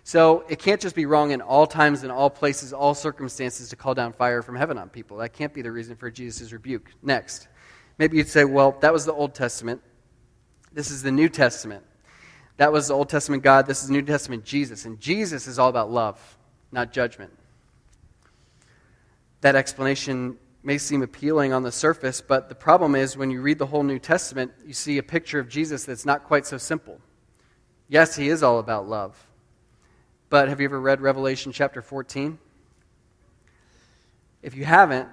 So 0.03 0.43
it 0.47 0.59
can't 0.59 0.79
just 0.79 0.95
be 0.95 1.07
wrong 1.07 1.31
in 1.31 1.41
all 1.41 1.65
times, 1.65 2.03
in 2.03 2.11
all 2.11 2.29
places, 2.29 2.71
all 2.71 2.93
circumstances 2.93 3.69
to 3.69 3.75
call 3.75 3.95
down 3.95 4.13
fire 4.13 4.43
from 4.43 4.55
heaven 4.55 4.77
on 4.77 4.89
people. 4.89 5.17
That 5.17 5.33
can't 5.33 5.53
be 5.53 5.63
the 5.63 5.71
reason 5.71 5.95
for 5.95 6.11
Jesus' 6.11 6.51
rebuke. 6.51 6.91
Next, 7.01 7.47
maybe 7.97 8.17
you'd 8.17 8.27
say, 8.27 8.43
well, 8.43 8.77
that 8.81 8.93
was 8.93 9.05
the 9.05 9.13
Old 9.13 9.33
Testament. 9.33 9.81
This 10.71 10.91
is 10.91 11.01
the 11.01 11.11
New 11.11 11.29
Testament. 11.29 11.83
That 12.57 12.71
was 12.71 12.89
the 12.89 12.93
Old 12.93 13.09
Testament 13.09 13.41
God. 13.41 13.65
This 13.65 13.81
is 13.81 13.87
the 13.87 13.93
New 13.93 14.01
Testament 14.03 14.43
Jesus. 14.43 14.85
And 14.85 14.99
Jesus 14.99 15.47
is 15.47 15.57
all 15.57 15.69
about 15.69 15.89
love, 15.89 16.37
not 16.71 16.91
judgment. 16.91 17.31
That 19.43 19.57
explanation 19.57 20.37
may 20.63 20.77
seem 20.77 21.01
appealing 21.01 21.51
on 21.51 21.63
the 21.63 21.71
surface, 21.73 22.21
but 22.21 22.47
the 22.47 22.55
problem 22.55 22.95
is 22.95 23.17
when 23.17 23.29
you 23.29 23.41
read 23.41 23.59
the 23.59 23.65
whole 23.65 23.83
New 23.83 23.99
Testament, 23.99 24.53
you 24.65 24.71
see 24.71 24.97
a 24.97 25.03
picture 25.03 25.37
of 25.37 25.49
Jesus 25.49 25.83
that's 25.83 26.05
not 26.05 26.23
quite 26.23 26.45
so 26.45 26.57
simple. 26.57 27.01
Yes, 27.89 28.15
he 28.15 28.29
is 28.29 28.41
all 28.41 28.59
about 28.59 28.87
love. 28.87 29.21
But 30.29 30.47
have 30.47 30.61
you 30.61 30.65
ever 30.65 30.79
read 30.79 31.01
Revelation 31.01 31.51
chapter 31.51 31.81
14? 31.81 32.39
If 34.41 34.55
you 34.55 34.63
haven't, 34.63 35.09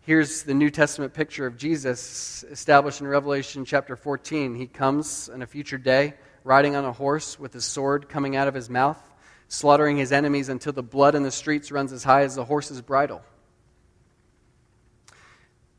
here's 0.00 0.44
the 0.44 0.54
New 0.54 0.70
Testament 0.70 1.12
picture 1.12 1.44
of 1.44 1.58
Jesus 1.58 2.46
established 2.50 3.02
in 3.02 3.06
Revelation 3.06 3.66
chapter 3.66 3.96
14. 3.96 4.54
He 4.54 4.66
comes 4.66 5.28
in 5.28 5.42
a 5.42 5.46
future 5.46 5.76
day 5.76 6.14
riding 6.42 6.74
on 6.74 6.86
a 6.86 6.92
horse 6.92 7.38
with 7.38 7.52
his 7.52 7.66
sword 7.66 8.08
coming 8.08 8.34
out 8.34 8.48
of 8.48 8.54
his 8.54 8.70
mouth, 8.70 9.12
slaughtering 9.48 9.98
his 9.98 10.10
enemies 10.10 10.48
until 10.48 10.72
the 10.72 10.82
blood 10.82 11.14
in 11.14 11.22
the 11.22 11.30
streets 11.30 11.70
runs 11.70 11.92
as 11.92 12.02
high 12.02 12.22
as 12.22 12.34
the 12.34 12.46
horse's 12.46 12.80
bridle. 12.80 13.20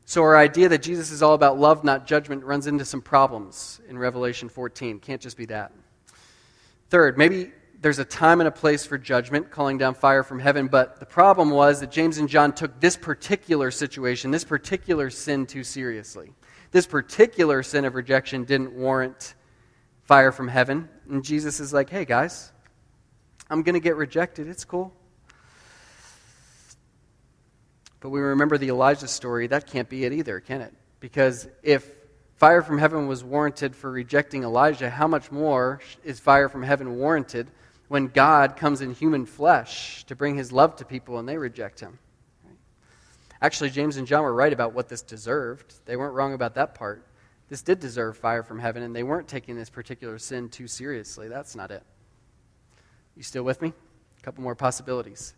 So, 0.06 0.22
our 0.22 0.36
idea 0.36 0.68
that 0.68 0.82
Jesus 0.82 1.10
is 1.10 1.22
all 1.22 1.34
about 1.34 1.58
love, 1.58 1.82
not 1.82 2.06
judgment, 2.06 2.44
runs 2.44 2.66
into 2.66 2.84
some 2.84 3.00
problems 3.00 3.80
in 3.88 3.98
Revelation 3.98 4.50
14. 4.50 4.98
Can't 5.00 5.20
just 5.20 5.36
be 5.36 5.46
that. 5.46 5.72
Third, 6.90 7.16
maybe 7.16 7.52
there's 7.80 7.98
a 7.98 8.04
time 8.04 8.40
and 8.40 8.48
a 8.48 8.50
place 8.50 8.84
for 8.84 8.98
judgment, 8.98 9.50
calling 9.50 9.78
down 9.78 9.94
fire 9.94 10.22
from 10.22 10.38
heaven, 10.38 10.68
but 10.68 11.00
the 11.00 11.06
problem 11.06 11.50
was 11.50 11.80
that 11.80 11.90
James 11.90 12.18
and 12.18 12.28
John 12.28 12.52
took 12.52 12.80
this 12.80 12.96
particular 12.96 13.70
situation, 13.70 14.30
this 14.30 14.44
particular 14.44 15.10
sin, 15.10 15.46
too 15.46 15.64
seriously. 15.64 16.32
This 16.70 16.86
particular 16.86 17.62
sin 17.62 17.84
of 17.84 17.94
rejection 17.94 18.44
didn't 18.44 18.72
warrant 18.72 19.34
fire 20.02 20.32
from 20.32 20.48
heaven. 20.48 20.88
And 21.08 21.24
Jesus 21.24 21.60
is 21.60 21.72
like, 21.72 21.88
hey, 21.90 22.04
guys, 22.04 22.52
I'm 23.50 23.62
going 23.62 23.74
to 23.74 23.80
get 23.80 23.96
rejected. 23.96 24.48
It's 24.48 24.64
cool. 24.64 24.92
But 28.04 28.10
we 28.10 28.20
remember 28.20 28.58
the 28.58 28.68
Elijah 28.68 29.08
story. 29.08 29.46
That 29.46 29.66
can't 29.66 29.88
be 29.88 30.04
it 30.04 30.12
either, 30.12 30.38
can 30.38 30.60
it? 30.60 30.74
Because 31.00 31.48
if 31.62 31.90
fire 32.36 32.60
from 32.60 32.76
heaven 32.76 33.06
was 33.06 33.24
warranted 33.24 33.74
for 33.74 33.90
rejecting 33.90 34.42
Elijah, 34.42 34.90
how 34.90 35.08
much 35.08 35.32
more 35.32 35.80
is 36.04 36.20
fire 36.20 36.50
from 36.50 36.62
heaven 36.62 36.96
warranted 36.96 37.50
when 37.88 38.08
God 38.08 38.56
comes 38.56 38.82
in 38.82 38.92
human 38.92 39.24
flesh 39.24 40.04
to 40.04 40.14
bring 40.14 40.36
his 40.36 40.52
love 40.52 40.76
to 40.76 40.84
people 40.84 41.18
and 41.18 41.26
they 41.26 41.38
reject 41.38 41.80
him? 41.80 41.98
Actually, 43.40 43.70
James 43.70 43.96
and 43.96 44.06
John 44.06 44.22
were 44.22 44.34
right 44.34 44.52
about 44.52 44.74
what 44.74 44.90
this 44.90 45.00
deserved. 45.00 45.72
They 45.86 45.96
weren't 45.96 46.12
wrong 46.12 46.34
about 46.34 46.56
that 46.56 46.74
part. 46.74 47.06
This 47.48 47.62
did 47.62 47.80
deserve 47.80 48.18
fire 48.18 48.42
from 48.42 48.58
heaven, 48.58 48.82
and 48.82 48.94
they 48.94 49.02
weren't 49.02 49.28
taking 49.28 49.56
this 49.56 49.70
particular 49.70 50.18
sin 50.18 50.50
too 50.50 50.68
seriously. 50.68 51.28
That's 51.28 51.56
not 51.56 51.70
it. 51.70 51.82
You 53.16 53.22
still 53.22 53.44
with 53.44 53.62
me? 53.62 53.72
A 54.18 54.22
couple 54.22 54.42
more 54.42 54.54
possibilities. 54.54 55.32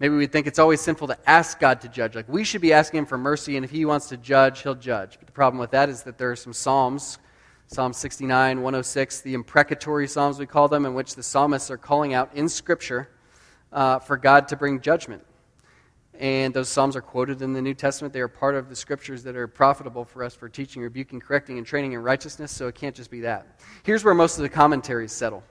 Maybe 0.00 0.16
we 0.16 0.26
think 0.26 0.46
it's 0.46 0.58
always 0.58 0.80
sinful 0.80 1.08
to 1.08 1.30
ask 1.30 1.60
God 1.60 1.82
to 1.82 1.88
judge. 1.88 2.14
Like 2.14 2.26
we 2.26 2.42
should 2.42 2.62
be 2.62 2.72
asking 2.72 3.00
Him 3.00 3.06
for 3.06 3.18
mercy, 3.18 3.56
and 3.56 3.64
if 3.64 3.70
He 3.70 3.84
wants 3.84 4.08
to 4.08 4.16
judge, 4.16 4.62
He'll 4.62 4.74
judge. 4.74 5.18
But 5.18 5.26
the 5.26 5.32
problem 5.32 5.60
with 5.60 5.72
that 5.72 5.90
is 5.90 6.02
that 6.04 6.16
there 6.16 6.30
are 6.30 6.36
some 6.36 6.54
Psalms, 6.54 7.18
Psalm 7.66 7.92
69, 7.92 8.62
106, 8.62 9.20
the 9.20 9.34
imprecatory 9.34 10.08
Psalms, 10.08 10.38
we 10.38 10.46
call 10.46 10.68
them, 10.68 10.86
in 10.86 10.94
which 10.94 11.16
the 11.16 11.22
psalmists 11.22 11.70
are 11.70 11.76
calling 11.76 12.14
out 12.14 12.30
in 12.34 12.48
Scripture 12.48 13.10
uh, 13.72 13.98
for 13.98 14.16
God 14.16 14.48
to 14.48 14.56
bring 14.56 14.80
judgment. 14.80 15.22
And 16.18 16.54
those 16.54 16.70
Psalms 16.70 16.96
are 16.96 17.02
quoted 17.02 17.42
in 17.42 17.52
the 17.52 17.62
New 17.62 17.74
Testament. 17.74 18.14
They 18.14 18.20
are 18.20 18.28
part 18.28 18.54
of 18.54 18.70
the 18.70 18.76
scriptures 18.76 19.22
that 19.24 19.36
are 19.36 19.46
profitable 19.46 20.06
for 20.06 20.24
us 20.24 20.34
for 20.34 20.48
teaching, 20.48 20.80
rebuking, 20.80 21.20
correcting, 21.20 21.58
and 21.58 21.66
training 21.66 21.92
in 21.92 22.02
righteousness, 22.02 22.52
so 22.52 22.68
it 22.68 22.74
can't 22.74 22.96
just 22.96 23.10
be 23.10 23.20
that. 23.20 23.60
Here's 23.82 24.02
where 24.02 24.14
most 24.14 24.38
of 24.38 24.42
the 24.42 24.48
commentaries 24.48 25.12
settle. 25.12 25.42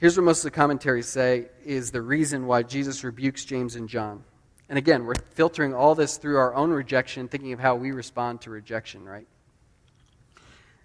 Here's 0.00 0.16
what 0.16 0.24
most 0.24 0.38
of 0.38 0.44
the 0.44 0.56
commentaries 0.56 1.06
say 1.06 1.50
is 1.62 1.90
the 1.90 2.00
reason 2.00 2.46
why 2.46 2.62
Jesus 2.62 3.04
rebukes 3.04 3.44
James 3.44 3.76
and 3.76 3.86
John. 3.86 4.24
And 4.70 4.78
again, 4.78 5.04
we're 5.04 5.12
filtering 5.34 5.74
all 5.74 5.94
this 5.94 6.16
through 6.16 6.38
our 6.38 6.54
own 6.54 6.70
rejection, 6.70 7.28
thinking 7.28 7.52
of 7.52 7.60
how 7.60 7.74
we 7.74 7.90
respond 7.90 8.40
to 8.42 8.50
rejection, 8.50 9.04
right? 9.04 9.26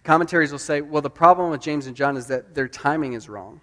Commentaries 0.03 0.51
will 0.51 0.59
say, 0.59 0.81
well, 0.81 1.01
the 1.01 1.09
problem 1.09 1.49
with 1.49 1.61
James 1.61 1.87
and 1.87 1.95
John 1.95 2.17
is 2.17 2.27
that 2.27 2.55
their 2.55 2.67
timing 2.67 3.13
is 3.13 3.29
wrong. 3.29 3.61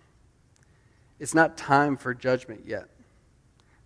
It's 1.21 1.35
not 1.35 1.59
time 1.59 1.99
for 1.99 2.15
judgment 2.15 2.62
yet. 2.67 2.88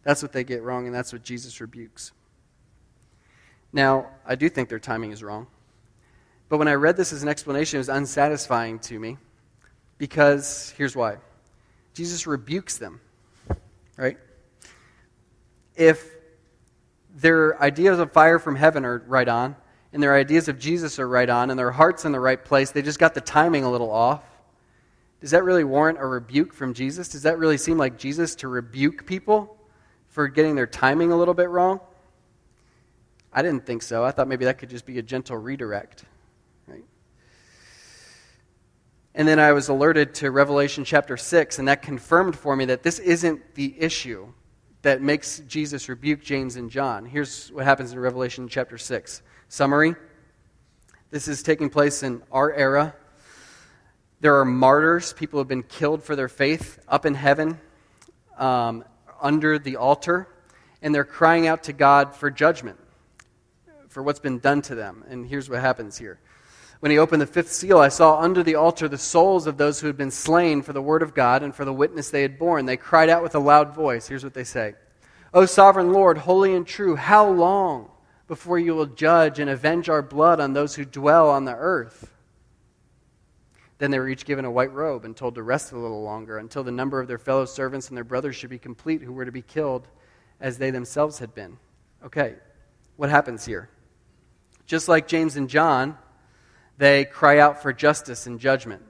That's 0.05 0.23
what 0.23 0.33
they 0.33 0.45
get 0.45 0.63
wrong, 0.63 0.87
and 0.87 0.95
that's 0.95 1.13
what 1.13 1.25
Jesus 1.25 1.61
rebukes. 1.61 2.13
Now, 3.73 4.07
I 4.25 4.37
do 4.37 4.49
think 4.49 4.69
their 4.69 4.79
timing 4.79 5.11
is 5.11 5.21
wrong. 5.21 5.49
But 6.49 6.59
when 6.59 6.69
I 6.69 6.75
read 6.75 6.97
this 6.97 7.13
as 7.13 7.25
an 7.25 7.29
explanation, 7.29 7.79
it 7.79 7.81
was 7.81 7.89
unsatisfying 7.89 8.79
to 8.81 9.01
me 9.01 9.17
because 9.99 10.73
here's 10.77 10.95
why 10.95 11.17
Jesus 11.97 12.27
rebukes 12.27 12.79
them, 12.79 13.01
right? 13.97 14.17
If 15.75 16.09
their 17.17 17.61
ideas 17.61 17.99
of 17.99 18.13
fire 18.13 18.39
from 18.39 18.55
heaven 18.55 18.85
are 18.85 19.03
right 19.09 19.27
on, 19.27 19.57
and 19.93 20.01
their 20.01 20.15
ideas 20.15 20.47
of 20.49 20.59
Jesus 20.59 20.99
are 20.99 21.09
right 21.09 21.29
on, 21.29 21.51
and 21.51 21.59
their 21.59 21.73
heart's 21.73 22.05
in 22.05 22.13
the 22.13 22.21
right 22.21 22.43
place, 22.43 22.71
they 22.71 22.83
just 22.83 23.01
got 23.01 23.15
the 23.15 23.21
timing 23.21 23.65
a 23.65 23.71
little 23.71 23.91
off. 23.91 24.23
Does 25.21 25.33
that 25.33 25.43
really 25.43 25.65
warrant 25.65 25.99
a 25.99 26.07
rebuke 26.07 26.53
from 26.53 26.75
Jesus? 26.75 27.09
Does 27.09 27.23
that 27.23 27.39
really 27.39 27.59
seem 27.59 27.79
like 27.79 27.99
Jesus 27.99 28.37
to 28.37 28.49
rebuke 28.49 29.07
people? 29.07 29.57
for 30.17 30.29
getting 30.29 30.55
their 30.55 30.67
timing 30.67 31.13
a 31.13 31.17
little 31.17 31.35
bit 31.35 31.51
wrong? 31.51 31.79
I 33.31 33.43
didn't 33.43 33.67
think 33.67 33.83
so. 33.83 34.03
I 34.03 34.13
thought 34.13 34.29
maybe 34.29 34.47
that 34.47 34.57
could 34.57 34.71
just 34.71 34.87
be 34.87 34.99
a 34.99 35.03
gentle 35.03 35.37
redirect. 35.37 36.07
Right? 36.67 36.87
And 39.17 39.27
then 39.27 39.41
I 39.41 39.53
was 39.53 39.69
alerted 39.69 40.15
to 40.17 40.31
Revelation 40.31 40.85
chapter 40.85 41.17
6, 41.17 41.59
and 41.59 41.67
that 41.67 41.83
confirmed 41.83 42.37
for 42.37 42.55
me 42.55 42.67
that 42.67 42.85
this 42.85 43.01
isn't 43.01 43.57
the 43.57 43.75
issue 43.79 44.29
that 44.83 45.03
makes 45.03 45.41
Jesus 45.49 45.89
rebuke 45.89 46.23
James 46.23 46.55
and 46.55 46.71
John. 46.71 47.07
Here's 47.07 47.51
what 47.51 47.65
happens 47.65 47.93
in 47.93 47.99
Revelation 47.99 48.47
chapter 48.47 48.79
6. 48.79 49.23
Summary 49.49 49.97
This 51.11 51.27
is 51.27 51.43
taking 51.43 51.71
place 51.71 52.05
in 52.05 52.23
our 52.31 52.53
era. 52.53 52.95
There 54.21 54.39
are 54.39 54.45
martyrs, 54.45 55.13
people 55.13 55.41
have 55.41 55.49
been 55.49 55.65
killed 55.65 56.05
for 56.05 56.15
their 56.15 56.29
faith 56.29 56.79
up 56.87 57.05
in 57.05 57.15
heaven. 57.15 57.59
Um, 58.39 58.85
under 59.21 59.59
the 59.59 59.77
altar, 59.77 60.29
and 60.83 60.95
they're 60.95 61.05
crying 61.05 61.47
out 61.47 61.65
to 61.65 61.73
God 61.73 62.15
for 62.15 62.31
judgment. 62.31 62.79
for 63.89 64.03
what's 64.03 64.21
been 64.21 64.39
done 64.41 64.61
to 64.61 64.75
them. 64.75 65.03
And 65.09 65.27
here's 65.27 65.49
what 65.49 65.61
happens 65.61 65.97
here. 65.97 66.21
When 66.81 66.93
he 66.93 66.99
opened 66.99 67.23
the 67.23 67.27
fifth 67.27 67.53
seal, 67.53 67.79
I 67.79 67.89
saw 67.89 68.21
under 68.21 68.43
the 68.43 68.57
altar 68.57 68.89
the 68.89 68.99
souls 68.99 69.47
of 69.47 69.57
those 69.57 69.81
who 69.81 69.87
had 69.87 69.97
been 69.97 70.11
slain 70.11 70.63
for 70.63 70.73
the 70.73 70.83
word 70.83 71.03
of 71.03 71.15
God 71.15 71.43
and 71.43 71.55
for 71.55 71.65
the 71.65 71.73
witness 71.73 72.11
they 72.11 72.23
had 72.23 72.39
borne. 72.39 72.67
They 72.67 72.77
cried 72.77 73.09
out 73.09 73.23
with 73.23 73.35
a 73.35 73.41
loud 73.41 73.75
voice. 73.75 74.07
Here's 74.07 74.25
what 74.25 74.35
they 74.35 74.45
say 74.45 74.75
O 75.33 75.47
sovereign 75.47 75.93
Lord, 75.93 76.19
holy 76.19 76.55
and 76.55 76.67
true, 76.67 76.97
how 76.97 77.29
long 77.29 77.91
before 78.29 78.59
you 78.59 78.75
will 78.75 78.87
judge 78.87 79.39
and 79.39 79.49
avenge 79.49 79.89
our 79.89 80.03
blood 80.03 80.41
on 80.41 80.53
those 80.53 80.75
who 80.75 80.85
dwell 80.85 81.31
on 81.31 81.45
the 81.45 81.55
earth? 81.55 82.13
Then 83.79 83.91
they 83.91 83.99
were 83.99 84.09
each 84.09 84.25
given 84.25 84.45
a 84.45 84.51
white 84.51 84.73
robe 84.73 85.05
and 85.05 85.17
told 85.17 85.35
to 85.35 85.43
rest 85.43 85.73
a 85.73 85.79
little 85.79 86.03
longer 86.03 86.39
until 86.39 86.65
the 86.65 86.73
number 86.73 87.01
of 87.01 87.09
their 87.09 87.19
fellow 87.19 87.45
servants 87.45 87.89
and 87.89 87.97
their 87.97 88.05
brothers 88.05 88.37
should 88.37 88.51
be 88.51 88.59
complete 88.59 89.03
who 89.03 89.13
were 89.13 89.27
to 89.27 89.33
be 89.33 89.43
killed 89.43 89.87
as 90.41 90.59
they 90.59 90.71
themselves 90.71 91.19
had 91.19 91.35
been. 91.35 91.59
Okay, 92.05 92.37
what 92.97 93.11
happens 93.11 93.45
here? 93.45 93.69
Just 94.67 94.89
like 94.89 95.07
James 95.07 95.37
and 95.37 95.49
John, 95.49 95.99
they 96.79 97.05
cry 97.05 97.39
out 97.39 97.63
for 97.63 97.73
justice 97.73 98.27
and 98.27 98.39
judgment. 98.39 98.83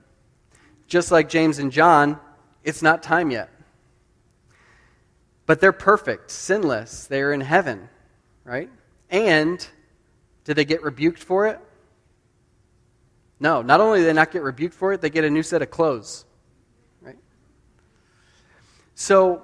Just 0.87 1.11
like 1.11 1.29
James 1.29 1.59
and 1.59 1.73
John, 1.73 2.19
it's 2.65 2.83
not 2.83 3.03
time 3.03 3.31
yet. 3.31 3.51
But 5.47 5.61
they're 5.61 5.73
perfect, 5.73 6.31
sinless. 6.31 7.07
They're 7.07 7.33
in 7.33 7.41
heaven, 7.41 7.89
right? 8.45 8.69
And 9.11 9.67
did 10.45 10.57
they 10.57 10.65
get 10.65 10.83
rebuked 10.83 11.23
for 11.23 11.47
it? 11.47 11.61
No, 13.39 13.63
not 13.63 13.81
only 13.81 14.01
do 14.01 14.07
they 14.07 14.13
not 14.13 14.33
get 14.33 14.43
rebuked 14.43 14.75
for 14.75 14.93
it, 14.93 15.01
they 15.01 15.11
get 15.11 15.25
a 15.25 15.31
new 15.31 15.43
set 15.43 15.63
of 15.63 15.71
clothes. 15.71 16.25
Right? 17.01 17.19
So, 18.95 19.43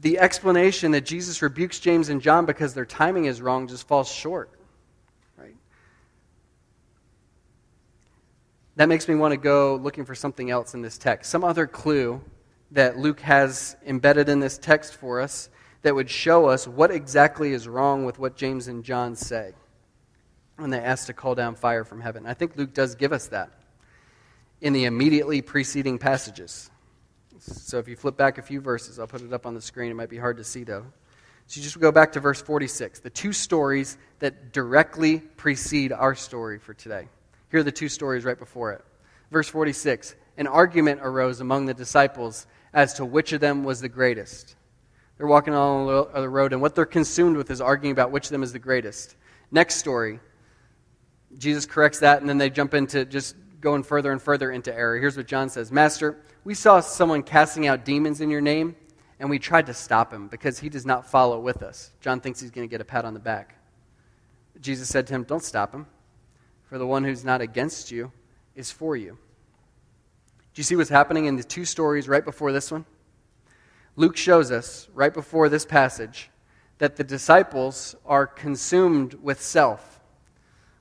the 0.00 0.18
explanation 0.18 0.92
that 0.92 1.04
Jesus 1.04 1.42
rebukes 1.42 1.80
James 1.80 2.08
and 2.08 2.22
John 2.22 2.46
because 2.46 2.74
their 2.74 2.84
timing 2.84 3.24
is 3.24 3.42
wrong 3.42 3.66
just 3.66 3.88
falls 3.88 4.10
short. 4.10 4.55
That 8.76 8.88
makes 8.88 9.08
me 9.08 9.14
want 9.14 9.32
to 9.32 9.38
go 9.38 9.76
looking 9.76 10.04
for 10.04 10.14
something 10.14 10.50
else 10.50 10.74
in 10.74 10.82
this 10.82 10.98
text, 10.98 11.30
some 11.30 11.44
other 11.44 11.66
clue 11.66 12.20
that 12.72 12.98
Luke 12.98 13.20
has 13.20 13.76
embedded 13.86 14.28
in 14.28 14.40
this 14.40 14.58
text 14.58 14.94
for 14.94 15.20
us 15.20 15.48
that 15.82 15.94
would 15.94 16.10
show 16.10 16.46
us 16.46 16.68
what 16.68 16.90
exactly 16.90 17.52
is 17.52 17.66
wrong 17.66 18.04
with 18.04 18.18
what 18.18 18.36
James 18.36 18.68
and 18.68 18.84
John 18.84 19.16
say 19.16 19.54
when 20.56 20.70
they 20.70 20.80
ask 20.80 21.06
to 21.06 21.12
call 21.12 21.34
down 21.34 21.54
fire 21.54 21.84
from 21.84 22.00
heaven. 22.00 22.26
I 22.26 22.34
think 22.34 22.56
Luke 22.56 22.74
does 22.74 22.94
give 22.94 23.12
us 23.12 23.28
that 23.28 23.50
in 24.60 24.72
the 24.72 24.84
immediately 24.84 25.42
preceding 25.42 25.98
passages. 25.98 26.70
So 27.38 27.78
if 27.78 27.88
you 27.88 27.96
flip 27.96 28.16
back 28.16 28.38
a 28.38 28.42
few 28.42 28.60
verses, 28.60 28.98
I'll 28.98 29.06
put 29.06 29.22
it 29.22 29.32
up 29.32 29.46
on 29.46 29.54
the 29.54 29.60
screen. 29.60 29.90
It 29.90 29.94
might 29.94 30.08
be 30.08 30.18
hard 30.18 30.38
to 30.38 30.44
see, 30.44 30.64
though. 30.64 30.86
So 31.46 31.58
you 31.58 31.62
just 31.62 31.78
go 31.78 31.92
back 31.92 32.12
to 32.12 32.20
verse 32.20 32.42
46, 32.42 33.00
the 33.00 33.10
two 33.10 33.32
stories 33.32 33.96
that 34.18 34.52
directly 34.52 35.20
precede 35.20 35.92
our 35.92 36.14
story 36.14 36.58
for 36.58 36.74
today. 36.74 37.08
Here 37.50 37.60
are 37.60 37.64
the 37.64 37.72
two 37.72 37.88
stories 37.88 38.24
right 38.24 38.38
before 38.38 38.72
it. 38.72 38.84
Verse 39.30 39.48
46 39.48 40.14
An 40.36 40.46
argument 40.46 41.00
arose 41.02 41.40
among 41.40 41.66
the 41.66 41.74
disciples 41.74 42.46
as 42.72 42.94
to 42.94 43.04
which 43.04 43.32
of 43.32 43.40
them 43.40 43.64
was 43.64 43.80
the 43.80 43.88
greatest. 43.88 44.56
They're 45.16 45.26
walking 45.26 45.54
along 45.54 46.08
uh, 46.12 46.20
the 46.20 46.28
road, 46.28 46.52
and 46.52 46.60
what 46.60 46.74
they're 46.74 46.84
consumed 46.84 47.36
with 47.36 47.50
is 47.50 47.60
arguing 47.60 47.92
about 47.92 48.10
which 48.10 48.26
of 48.26 48.32
them 48.32 48.42
is 48.42 48.52
the 48.52 48.58
greatest. 48.58 49.16
Next 49.50 49.76
story 49.76 50.20
Jesus 51.38 51.66
corrects 51.66 52.00
that, 52.00 52.20
and 52.20 52.28
then 52.28 52.38
they 52.38 52.50
jump 52.50 52.74
into 52.74 53.04
just 53.04 53.36
going 53.60 53.82
further 53.82 54.12
and 54.12 54.20
further 54.20 54.50
into 54.50 54.74
error. 54.74 54.98
Here's 54.98 55.16
what 55.16 55.26
John 55.26 55.48
says 55.48 55.72
Master, 55.72 56.18
we 56.44 56.54
saw 56.54 56.80
someone 56.80 57.22
casting 57.22 57.66
out 57.66 57.84
demons 57.84 58.20
in 58.20 58.30
your 58.30 58.40
name, 58.40 58.76
and 59.18 59.28
we 59.28 59.38
tried 59.38 59.66
to 59.66 59.74
stop 59.74 60.12
him 60.12 60.28
because 60.28 60.58
he 60.58 60.68
does 60.68 60.86
not 60.86 61.10
follow 61.10 61.40
with 61.40 61.62
us. 61.62 61.90
John 62.00 62.20
thinks 62.20 62.40
he's 62.40 62.50
going 62.50 62.66
to 62.66 62.70
get 62.70 62.80
a 62.80 62.84
pat 62.84 63.04
on 63.04 63.14
the 63.14 63.20
back. 63.20 63.58
Jesus 64.60 64.88
said 64.88 65.06
to 65.08 65.14
him, 65.14 65.24
Don't 65.24 65.42
stop 65.42 65.72
him, 65.72 65.86
for 66.66 66.78
the 66.78 66.86
one 66.86 67.04
who's 67.04 67.24
not 67.24 67.40
against 67.40 67.90
you 67.90 68.12
is 68.54 68.70
for 68.70 68.96
you. 68.96 69.18
Do 70.54 70.60
you 70.60 70.64
see 70.64 70.76
what's 70.76 70.90
happening 70.90 71.26
in 71.26 71.36
the 71.36 71.44
two 71.44 71.64
stories 71.64 72.08
right 72.08 72.24
before 72.24 72.52
this 72.52 72.70
one? 72.70 72.84
Luke 73.96 74.16
shows 74.16 74.50
us, 74.50 74.88
right 74.94 75.12
before 75.12 75.48
this 75.48 75.64
passage, 75.64 76.30
that 76.78 76.96
the 76.96 77.04
disciples 77.04 77.96
are 78.04 78.26
consumed 78.26 79.14
with 79.14 79.40
self 79.40 79.96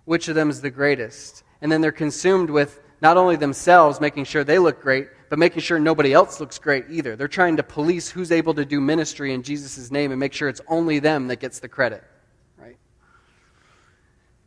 which 0.05 0.27
of 0.27 0.35
them 0.35 0.49
is 0.49 0.61
the 0.61 0.69
greatest. 0.69 1.43
And 1.61 1.71
then 1.71 1.81
they're 1.81 1.91
consumed 1.91 2.49
with 2.49 2.79
not 3.01 3.17
only 3.17 3.35
themselves 3.35 3.99
making 3.99 4.25
sure 4.25 4.43
they 4.43 4.59
look 4.59 4.81
great, 4.81 5.09
but 5.29 5.39
making 5.39 5.61
sure 5.61 5.79
nobody 5.79 6.13
else 6.13 6.39
looks 6.39 6.59
great 6.59 6.85
either. 6.89 7.15
They're 7.15 7.27
trying 7.27 7.57
to 7.57 7.63
police 7.63 8.09
who's 8.09 8.31
able 8.31 8.53
to 8.53 8.65
do 8.65 8.79
ministry 8.79 9.33
in 9.33 9.43
Jesus' 9.43 9.91
name 9.91 10.11
and 10.11 10.19
make 10.19 10.33
sure 10.33 10.47
it's 10.47 10.61
only 10.67 10.99
them 10.99 11.27
that 11.27 11.39
gets 11.39 11.59
the 11.59 11.67
credit. 11.67 12.03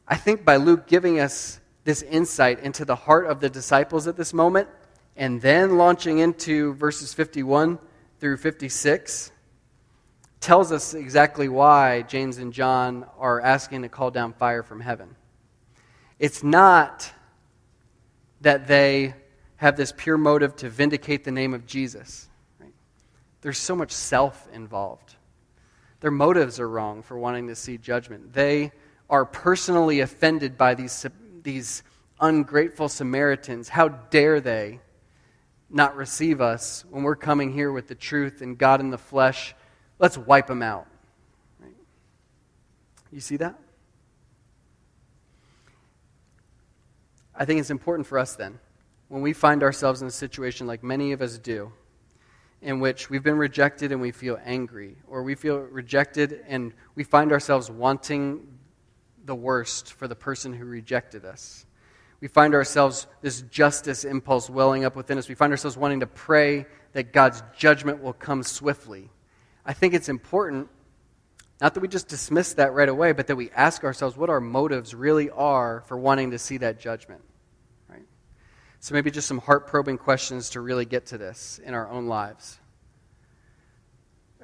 I 0.08 0.16
think 0.16 0.44
by 0.44 0.56
Luke 0.56 0.86
giving 0.86 1.20
us 1.20 1.60
this 1.84 2.00
insight 2.02 2.60
into 2.60 2.86
the 2.86 2.96
heart 2.96 3.26
of 3.26 3.40
the 3.40 3.50
disciples 3.50 4.06
at 4.06 4.16
this 4.16 4.32
moment, 4.32 4.68
and 5.16 5.40
then 5.42 5.76
launching 5.76 6.18
into 6.18 6.72
verses 6.74 7.12
51 7.12 7.78
through 8.18 8.38
56, 8.38 9.30
tells 10.40 10.72
us 10.72 10.94
exactly 10.94 11.48
why 11.48 12.02
James 12.02 12.38
and 12.38 12.52
John 12.52 13.04
are 13.18 13.40
asking 13.40 13.82
to 13.82 13.88
call 13.88 14.10
down 14.10 14.32
fire 14.32 14.62
from 14.62 14.80
heaven. 14.80 15.14
It's 16.18 16.42
not 16.42 17.12
that 18.40 18.66
they 18.66 19.14
have 19.56 19.76
this 19.76 19.92
pure 19.94 20.16
motive 20.16 20.56
to 20.56 20.70
vindicate 20.70 21.24
the 21.24 21.32
name 21.32 21.52
of 21.52 21.66
Jesus. 21.66 22.28
Right? 22.58 22.72
There's 23.42 23.58
so 23.58 23.76
much 23.76 23.92
self 23.92 24.48
involved. 24.52 25.16
Their 26.00 26.12
motives 26.12 26.60
are 26.60 26.68
wrong 26.68 27.02
for 27.02 27.18
wanting 27.18 27.48
to 27.48 27.56
see 27.56 27.76
judgment. 27.76 28.32
They 28.32 28.72
are 29.10 29.24
personally 29.24 30.00
offended 30.00 30.58
by 30.58 30.74
these, 30.74 31.06
these 31.42 31.82
ungrateful 32.20 32.88
Samaritans. 32.88 33.68
How 33.68 33.88
dare 33.88 34.40
they 34.40 34.80
not 35.70 35.96
receive 35.96 36.40
us 36.40 36.84
when 36.90 37.02
we're 37.02 37.16
coming 37.16 37.52
here 37.52 37.72
with 37.72 37.88
the 37.88 37.94
truth 37.94 38.42
and 38.42 38.58
God 38.58 38.80
in 38.80 38.90
the 38.90 38.98
flesh? 38.98 39.54
Let's 39.98 40.18
wipe 40.18 40.46
them 40.46 40.62
out. 40.62 40.86
Right? 41.60 41.74
You 43.12 43.20
see 43.20 43.36
that? 43.38 43.58
I 47.34 47.44
think 47.44 47.60
it's 47.60 47.70
important 47.70 48.06
for 48.06 48.18
us 48.18 48.34
then, 48.34 48.58
when 49.06 49.22
we 49.22 49.32
find 49.32 49.62
ourselves 49.62 50.02
in 50.02 50.08
a 50.08 50.10
situation 50.10 50.66
like 50.66 50.82
many 50.82 51.12
of 51.12 51.22
us 51.22 51.38
do, 51.38 51.72
in 52.60 52.80
which 52.80 53.08
we've 53.08 53.22
been 53.22 53.38
rejected 53.38 53.92
and 53.92 54.00
we 54.00 54.10
feel 54.10 54.40
angry, 54.44 54.96
or 55.06 55.22
we 55.22 55.36
feel 55.36 55.58
rejected 55.58 56.44
and 56.48 56.74
we 56.96 57.04
find 57.04 57.30
ourselves 57.30 57.70
wanting 57.70 58.57
the 59.28 59.36
worst 59.36 59.92
for 59.92 60.08
the 60.08 60.16
person 60.16 60.52
who 60.52 60.64
rejected 60.64 61.24
us. 61.24 61.64
We 62.20 62.26
find 62.26 62.52
ourselves, 62.54 63.06
this 63.22 63.42
justice 63.42 64.04
impulse 64.04 64.50
welling 64.50 64.84
up 64.84 64.96
within 64.96 65.18
us. 65.18 65.28
We 65.28 65.36
find 65.36 65.52
ourselves 65.52 65.76
wanting 65.76 66.00
to 66.00 66.08
pray 66.08 66.66
that 66.94 67.12
God's 67.12 67.44
judgment 67.56 68.02
will 68.02 68.12
come 68.12 68.42
swiftly. 68.42 69.10
I 69.64 69.72
think 69.72 69.94
it's 69.94 70.08
important 70.08 70.68
not 71.60 71.74
that 71.74 71.80
we 71.80 71.88
just 71.88 72.08
dismiss 72.08 72.54
that 72.54 72.72
right 72.72 72.88
away, 72.88 73.12
but 73.12 73.26
that 73.26 73.36
we 73.36 73.50
ask 73.50 73.82
ourselves 73.82 74.16
what 74.16 74.30
our 74.30 74.40
motives 74.40 74.94
really 74.94 75.28
are 75.30 75.82
for 75.86 75.96
wanting 75.98 76.30
to 76.30 76.38
see 76.38 76.58
that 76.58 76.78
judgment. 76.78 77.20
Right? 77.88 78.04
So 78.78 78.94
maybe 78.94 79.10
just 79.10 79.26
some 79.26 79.38
heart 79.38 79.66
probing 79.66 79.98
questions 79.98 80.50
to 80.50 80.60
really 80.60 80.84
get 80.84 81.06
to 81.06 81.18
this 81.18 81.60
in 81.64 81.74
our 81.74 81.88
own 81.88 82.06
lives. 82.06 82.60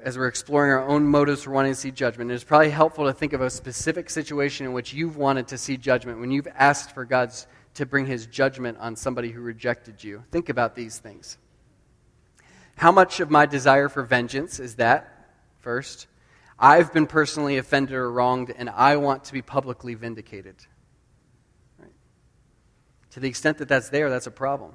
As 0.05 0.19
we're 0.19 0.27
exploring 0.27 0.71
our 0.71 0.87
own 0.87 1.07
motives 1.07 1.41
for 1.41 1.49
wanting 1.49 1.71
to 1.71 1.79
see 1.79 1.89
judgment, 1.89 2.29
it's 2.29 2.43
probably 2.43 2.69
helpful 2.69 3.05
to 3.05 3.13
think 3.13 3.33
of 3.33 3.41
a 3.41 3.49
specific 3.49 4.11
situation 4.11 4.67
in 4.67 4.71
which 4.71 4.93
you've 4.93 5.17
wanted 5.17 5.47
to 5.47 5.57
see 5.57 5.77
judgment, 5.77 6.19
when 6.19 6.29
you've 6.29 6.47
asked 6.55 6.91
for 6.91 7.05
God's 7.05 7.47
to 7.73 7.87
bring 7.87 8.05
his 8.05 8.27
judgment 8.27 8.77
on 8.79 8.95
somebody 8.95 9.31
who 9.31 9.41
rejected 9.41 10.03
you. 10.03 10.23
Think 10.29 10.49
about 10.49 10.75
these 10.75 10.99
things. 10.99 11.39
How 12.75 12.91
much 12.91 13.19
of 13.19 13.31
my 13.31 13.47
desire 13.47 13.89
for 13.89 14.03
vengeance 14.03 14.59
is 14.59 14.75
that, 14.75 15.27
first? 15.57 16.05
I've 16.59 16.93
been 16.93 17.07
personally 17.07 17.57
offended 17.57 17.95
or 17.95 18.11
wronged, 18.11 18.53
and 18.55 18.69
I 18.69 18.97
want 18.97 19.23
to 19.23 19.33
be 19.33 19.41
publicly 19.41 19.95
vindicated. 19.95 20.55
Right? 21.79 21.91
To 23.09 23.19
the 23.19 23.27
extent 23.27 23.57
that 23.57 23.67
that's 23.67 23.89
there, 23.89 24.11
that's 24.11 24.27
a 24.27 24.31
problem. 24.31 24.73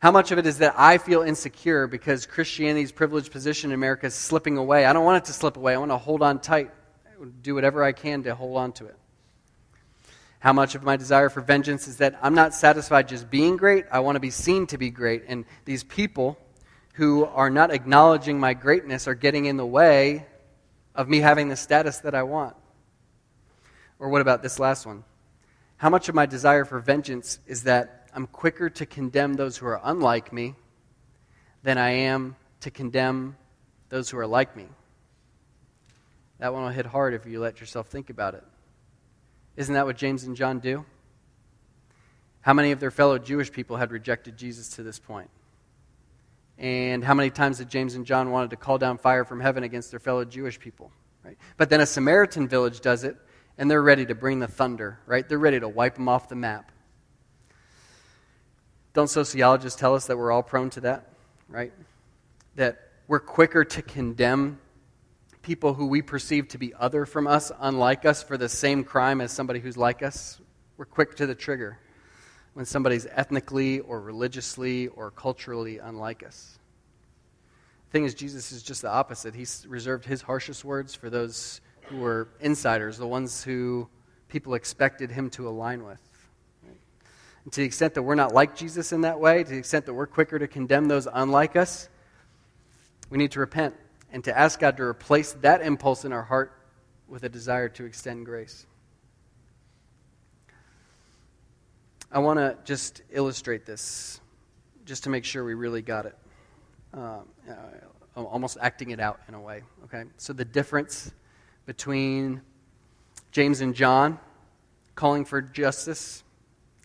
How 0.00 0.10
much 0.10 0.32
of 0.32 0.38
it 0.38 0.46
is 0.46 0.58
that 0.58 0.74
I 0.78 0.96
feel 0.96 1.20
insecure 1.20 1.86
because 1.86 2.24
Christianity's 2.24 2.90
privileged 2.90 3.30
position 3.30 3.70
in 3.70 3.74
America 3.74 4.06
is 4.06 4.14
slipping 4.14 4.56
away? 4.56 4.86
I 4.86 4.94
don't 4.94 5.04
want 5.04 5.18
it 5.18 5.26
to 5.26 5.34
slip 5.34 5.58
away. 5.58 5.74
I 5.74 5.76
want 5.76 5.90
to 5.90 5.98
hold 5.98 6.22
on 6.22 6.40
tight, 6.40 6.70
do 7.42 7.54
whatever 7.54 7.84
I 7.84 7.92
can 7.92 8.22
to 8.22 8.34
hold 8.34 8.56
on 8.56 8.72
to 8.72 8.86
it. 8.86 8.96
How 10.38 10.54
much 10.54 10.74
of 10.74 10.82
my 10.82 10.96
desire 10.96 11.28
for 11.28 11.42
vengeance 11.42 11.86
is 11.86 11.98
that 11.98 12.18
I'm 12.22 12.34
not 12.34 12.54
satisfied 12.54 13.08
just 13.08 13.30
being 13.30 13.58
great, 13.58 13.84
I 13.92 14.00
want 14.00 14.16
to 14.16 14.20
be 14.20 14.30
seen 14.30 14.66
to 14.68 14.78
be 14.78 14.88
great. 14.88 15.24
And 15.28 15.44
these 15.66 15.84
people 15.84 16.38
who 16.94 17.26
are 17.26 17.50
not 17.50 17.70
acknowledging 17.70 18.40
my 18.40 18.54
greatness 18.54 19.06
are 19.06 19.14
getting 19.14 19.44
in 19.44 19.58
the 19.58 19.66
way 19.66 20.26
of 20.94 21.10
me 21.10 21.18
having 21.18 21.50
the 21.50 21.56
status 21.56 21.98
that 21.98 22.14
I 22.14 22.22
want? 22.22 22.56
Or 23.98 24.08
what 24.08 24.22
about 24.22 24.42
this 24.42 24.58
last 24.58 24.86
one? 24.86 25.04
How 25.76 25.90
much 25.90 26.08
of 26.08 26.14
my 26.14 26.24
desire 26.24 26.64
for 26.64 26.80
vengeance 26.80 27.38
is 27.46 27.64
that 27.64 27.99
I'm 28.14 28.26
quicker 28.26 28.70
to 28.70 28.86
condemn 28.86 29.34
those 29.34 29.56
who 29.56 29.66
are 29.66 29.80
unlike 29.82 30.32
me 30.32 30.54
than 31.62 31.78
I 31.78 31.90
am 31.90 32.36
to 32.60 32.70
condemn 32.70 33.36
those 33.88 34.10
who 34.10 34.18
are 34.18 34.26
like 34.26 34.56
me? 34.56 34.66
That 36.38 36.52
one 36.54 36.62
will 36.62 36.70
hit 36.70 36.86
hard 36.86 37.14
if 37.14 37.26
you 37.26 37.40
let 37.40 37.60
yourself 37.60 37.88
think 37.88 38.08
about 38.10 38.34
it. 38.34 38.44
Isn't 39.56 39.74
that 39.74 39.84
what 39.84 39.96
James 39.96 40.24
and 40.24 40.36
John 40.36 40.58
do? 40.58 40.84
How 42.40 42.54
many 42.54 42.72
of 42.72 42.80
their 42.80 42.90
fellow 42.90 43.18
Jewish 43.18 43.52
people 43.52 43.76
had 43.76 43.92
rejected 43.92 44.36
Jesus 44.36 44.70
to 44.70 44.82
this 44.82 44.98
point? 44.98 45.28
And 46.56 47.04
how 47.04 47.14
many 47.14 47.30
times 47.30 47.58
did 47.58 47.68
James 47.68 47.94
and 47.94 48.06
John 48.06 48.30
wanted 48.30 48.50
to 48.50 48.56
call 48.56 48.78
down 48.78 48.98
fire 48.98 49.24
from 49.24 49.40
heaven 49.40 49.64
against 49.64 49.90
their 49.90 50.00
fellow 50.00 50.24
Jewish 50.24 50.58
people? 50.58 50.90
Right? 51.24 51.36
But 51.58 51.68
then 51.68 51.80
a 51.80 51.86
Samaritan 51.86 52.48
village 52.48 52.80
does 52.80 53.04
it, 53.04 53.16
and 53.58 53.70
they're 53.70 53.82
ready 53.82 54.06
to 54.06 54.14
bring 54.14 54.40
the 54.40 54.46
thunder, 54.46 54.98
right? 55.06 55.28
They're 55.28 55.38
ready 55.38 55.60
to 55.60 55.68
wipe 55.68 55.96
them 55.96 56.08
off 56.08 56.28
the 56.28 56.36
map. 56.36 56.72
Don't 58.92 59.08
sociologists 59.08 59.78
tell 59.78 59.94
us 59.94 60.06
that 60.06 60.16
we're 60.16 60.32
all 60.32 60.42
prone 60.42 60.70
to 60.70 60.80
that, 60.82 61.08
right? 61.48 61.72
That 62.56 62.88
we're 63.06 63.20
quicker 63.20 63.64
to 63.64 63.82
condemn 63.82 64.58
people 65.42 65.74
who 65.74 65.86
we 65.86 66.02
perceive 66.02 66.48
to 66.48 66.58
be 66.58 66.74
other 66.74 67.06
from 67.06 67.26
us, 67.26 67.50
unlike 67.60 68.04
us, 68.04 68.22
for 68.22 68.36
the 68.36 68.48
same 68.48 68.84
crime 68.84 69.20
as 69.20 69.32
somebody 69.32 69.60
who's 69.60 69.76
like 69.76 70.02
us. 70.02 70.40
We're 70.76 70.84
quick 70.84 71.16
to 71.16 71.26
the 71.26 71.34
trigger 71.34 71.78
when 72.54 72.64
somebody's 72.64 73.06
ethnically 73.06 73.80
or 73.80 74.00
religiously 74.00 74.88
or 74.88 75.10
culturally 75.10 75.78
unlike 75.78 76.24
us. 76.24 76.58
The 77.88 77.92
thing 77.92 78.04
is, 78.04 78.14
Jesus 78.14 78.52
is 78.52 78.62
just 78.62 78.82
the 78.82 78.90
opposite. 78.90 79.34
He's 79.34 79.66
reserved 79.68 80.04
his 80.04 80.22
harshest 80.22 80.64
words 80.64 80.94
for 80.94 81.10
those 81.10 81.60
who 81.86 81.98
were 81.98 82.28
insiders, 82.40 82.98
the 82.98 83.06
ones 83.06 83.42
who 83.42 83.88
people 84.28 84.54
expected 84.54 85.10
him 85.10 85.30
to 85.30 85.48
align 85.48 85.84
with. 85.84 86.00
And 87.50 87.54
to 87.54 87.62
the 87.62 87.66
extent 87.66 87.94
that 87.94 88.02
we're 88.02 88.14
not 88.14 88.32
like 88.32 88.54
Jesus 88.54 88.92
in 88.92 89.00
that 89.00 89.18
way, 89.18 89.42
to 89.42 89.50
the 89.50 89.58
extent 89.58 89.84
that 89.86 89.94
we're 89.94 90.06
quicker 90.06 90.38
to 90.38 90.46
condemn 90.46 90.86
those 90.86 91.08
unlike 91.12 91.56
us, 91.56 91.88
we 93.10 93.18
need 93.18 93.32
to 93.32 93.40
repent 93.40 93.74
and 94.12 94.22
to 94.22 94.38
ask 94.38 94.60
God 94.60 94.76
to 94.76 94.84
replace 94.84 95.32
that 95.32 95.60
impulse 95.60 96.04
in 96.04 96.12
our 96.12 96.22
heart 96.22 96.52
with 97.08 97.24
a 97.24 97.28
desire 97.28 97.68
to 97.70 97.84
extend 97.84 98.24
grace. 98.24 98.66
I 102.12 102.20
want 102.20 102.38
to 102.38 102.56
just 102.64 103.02
illustrate 103.10 103.66
this, 103.66 104.20
just 104.84 105.02
to 105.02 105.10
make 105.10 105.24
sure 105.24 105.44
we 105.44 105.54
really 105.54 105.82
got 105.82 106.06
it. 106.06 106.16
Um, 106.94 107.22
uh, 107.50 108.22
almost 108.22 108.58
acting 108.60 108.92
it 108.92 109.00
out 109.00 109.22
in 109.26 109.34
a 109.34 109.40
way. 109.40 109.64
Okay? 109.86 110.04
So 110.18 110.32
the 110.32 110.44
difference 110.44 111.10
between 111.66 112.42
James 113.32 113.60
and 113.60 113.74
John 113.74 114.20
calling 114.94 115.24
for 115.24 115.42
justice 115.42 116.22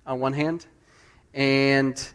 on 0.05 0.19
one 0.19 0.33
hand, 0.33 0.65
and 1.33 2.07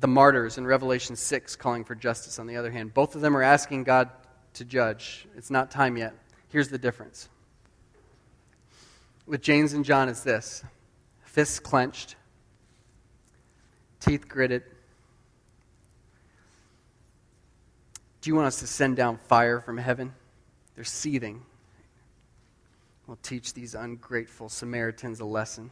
the 0.00 0.08
martyrs 0.08 0.58
in 0.58 0.66
Revelation 0.66 1.16
6 1.16 1.56
calling 1.56 1.84
for 1.84 1.94
justice 1.94 2.38
on 2.38 2.46
the 2.46 2.56
other 2.56 2.70
hand. 2.70 2.92
Both 2.92 3.14
of 3.14 3.20
them 3.20 3.36
are 3.36 3.42
asking 3.42 3.84
God 3.84 4.10
to 4.54 4.64
judge. 4.64 5.26
It's 5.36 5.50
not 5.50 5.70
time 5.70 5.96
yet. 5.96 6.14
Here's 6.48 6.68
the 6.68 6.78
difference. 6.78 7.28
With 9.26 9.40
James 9.40 9.72
and 9.72 9.84
John, 9.84 10.08
it's 10.08 10.20
this 10.20 10.62
fists 11.24 11.58
clenched, 11.58 12.16
teeth 14.00 14.28
gritted. 14.28 14.62
Do 18.20 18.30
you 18.30 18.36
want 18.36 18.46
us 18.46 18.60
to 18.60 18.66
send 18.66 18.96
down 18.96 19.18
fire 19.28 19.60
from 19.60 19.76
heaven? 19.78 20.14
They're 20.74 20.84
seething. 20.84 21.42
We'll 23.06 23.18
teach 23.22 23.52
these 23.52 23.74
ungrateful 23.74 24.48
Samaritans 24.48 25.20
a 25.20 25.24
lesson. 25.24 25.70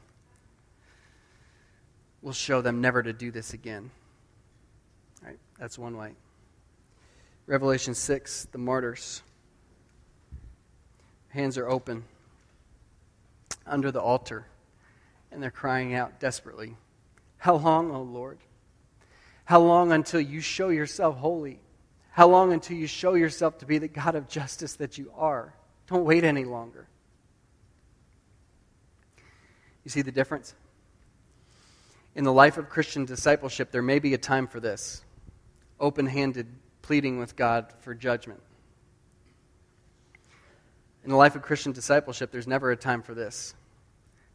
We'll 2.23 2.33
show 2.33 2.63
them 2.63 2.81
never 2.81 3.03
to 3.03 3.13
do 3.13 3.33
this 3.33 3.53
again. 3.53 3.91
Right? 5.25 5.39
That's 5.59 5.79
one 5.79 5.97
way. 5.97 6.13
Revelation 7.47 7.95
6, 7.95 8.47
the 8.53 8.59
martyrs. 8.59 9.23
Hands 11.31 11.59
are 11.59 11.69
open 11.69 12.05
under 13.67 13.91
the 13.91 14.01
altar, 14.01 14.47
and 15.31 15.43
they're 15.43 15.51
crying 15.51 15.95
out 15.95 16.21
desperately 16.21 16.77
How 17.39 17.57
long, 17.57 17.91
O 17.91 18.03
Lord? 18.03 18.39
How 19.45 19.61
long 19.61 19.91
until 19.91 20.21
you 20.21 20.41
show 20.41 20.69
yourself 20.69 21.17
holy? 21.17 21.61
How 22.13 22.29
long 22.29 22.53
until 22.53 22.77
you 22.77 22.87
show 22.87 23.15
yourself 23.15 23.59
to 23.59 23.67
be 23.67 23.79
the 23.79 23.89
God 23.89 24.15
of 24.15 24.29
justice 24.29 24.77
that 24.77 24.99
you 24.99 25.11
are? 25.17 25.55
Don't 25.89 26.05
wait 26.05 26.23
any 26.23 26.45
longer. 26.45 26.87
You 29.85 29.91
see 29.91 30.03
the 30.03 30.13
difference? 30.13 30.55
In 32.15 32.25
the 32.25 32.33
life 32.33 32.59
of 32.59 32.69
Christian 32.69 33.05
discipleship, 33.05 33.71
there 33.71 33.83
may 33.83 33.99
be 33.99 34.13
a 34.13 34.19
time 34.19 34.47
for 34.47 34.61
this 34.61 35.03
open 35.81 36.07
handed 36.07 36.47
pleading 36.83 37.19
with 37.19 37.37
God 37.37 37.73
for 37.81 37.95
judgment. 37.95 38.41
In 41.05 41.11
the 41.11 41.17
life 41.17 41.35
of 41.35 41.43
Christian 41.43 41.73
discipleship, 41.73 42.31
there's 42.31 42.47
never 42.47 42.71
a 42.71 42.77
time 42.77 43.03
for 43.03 43.15
this 43.15 43.55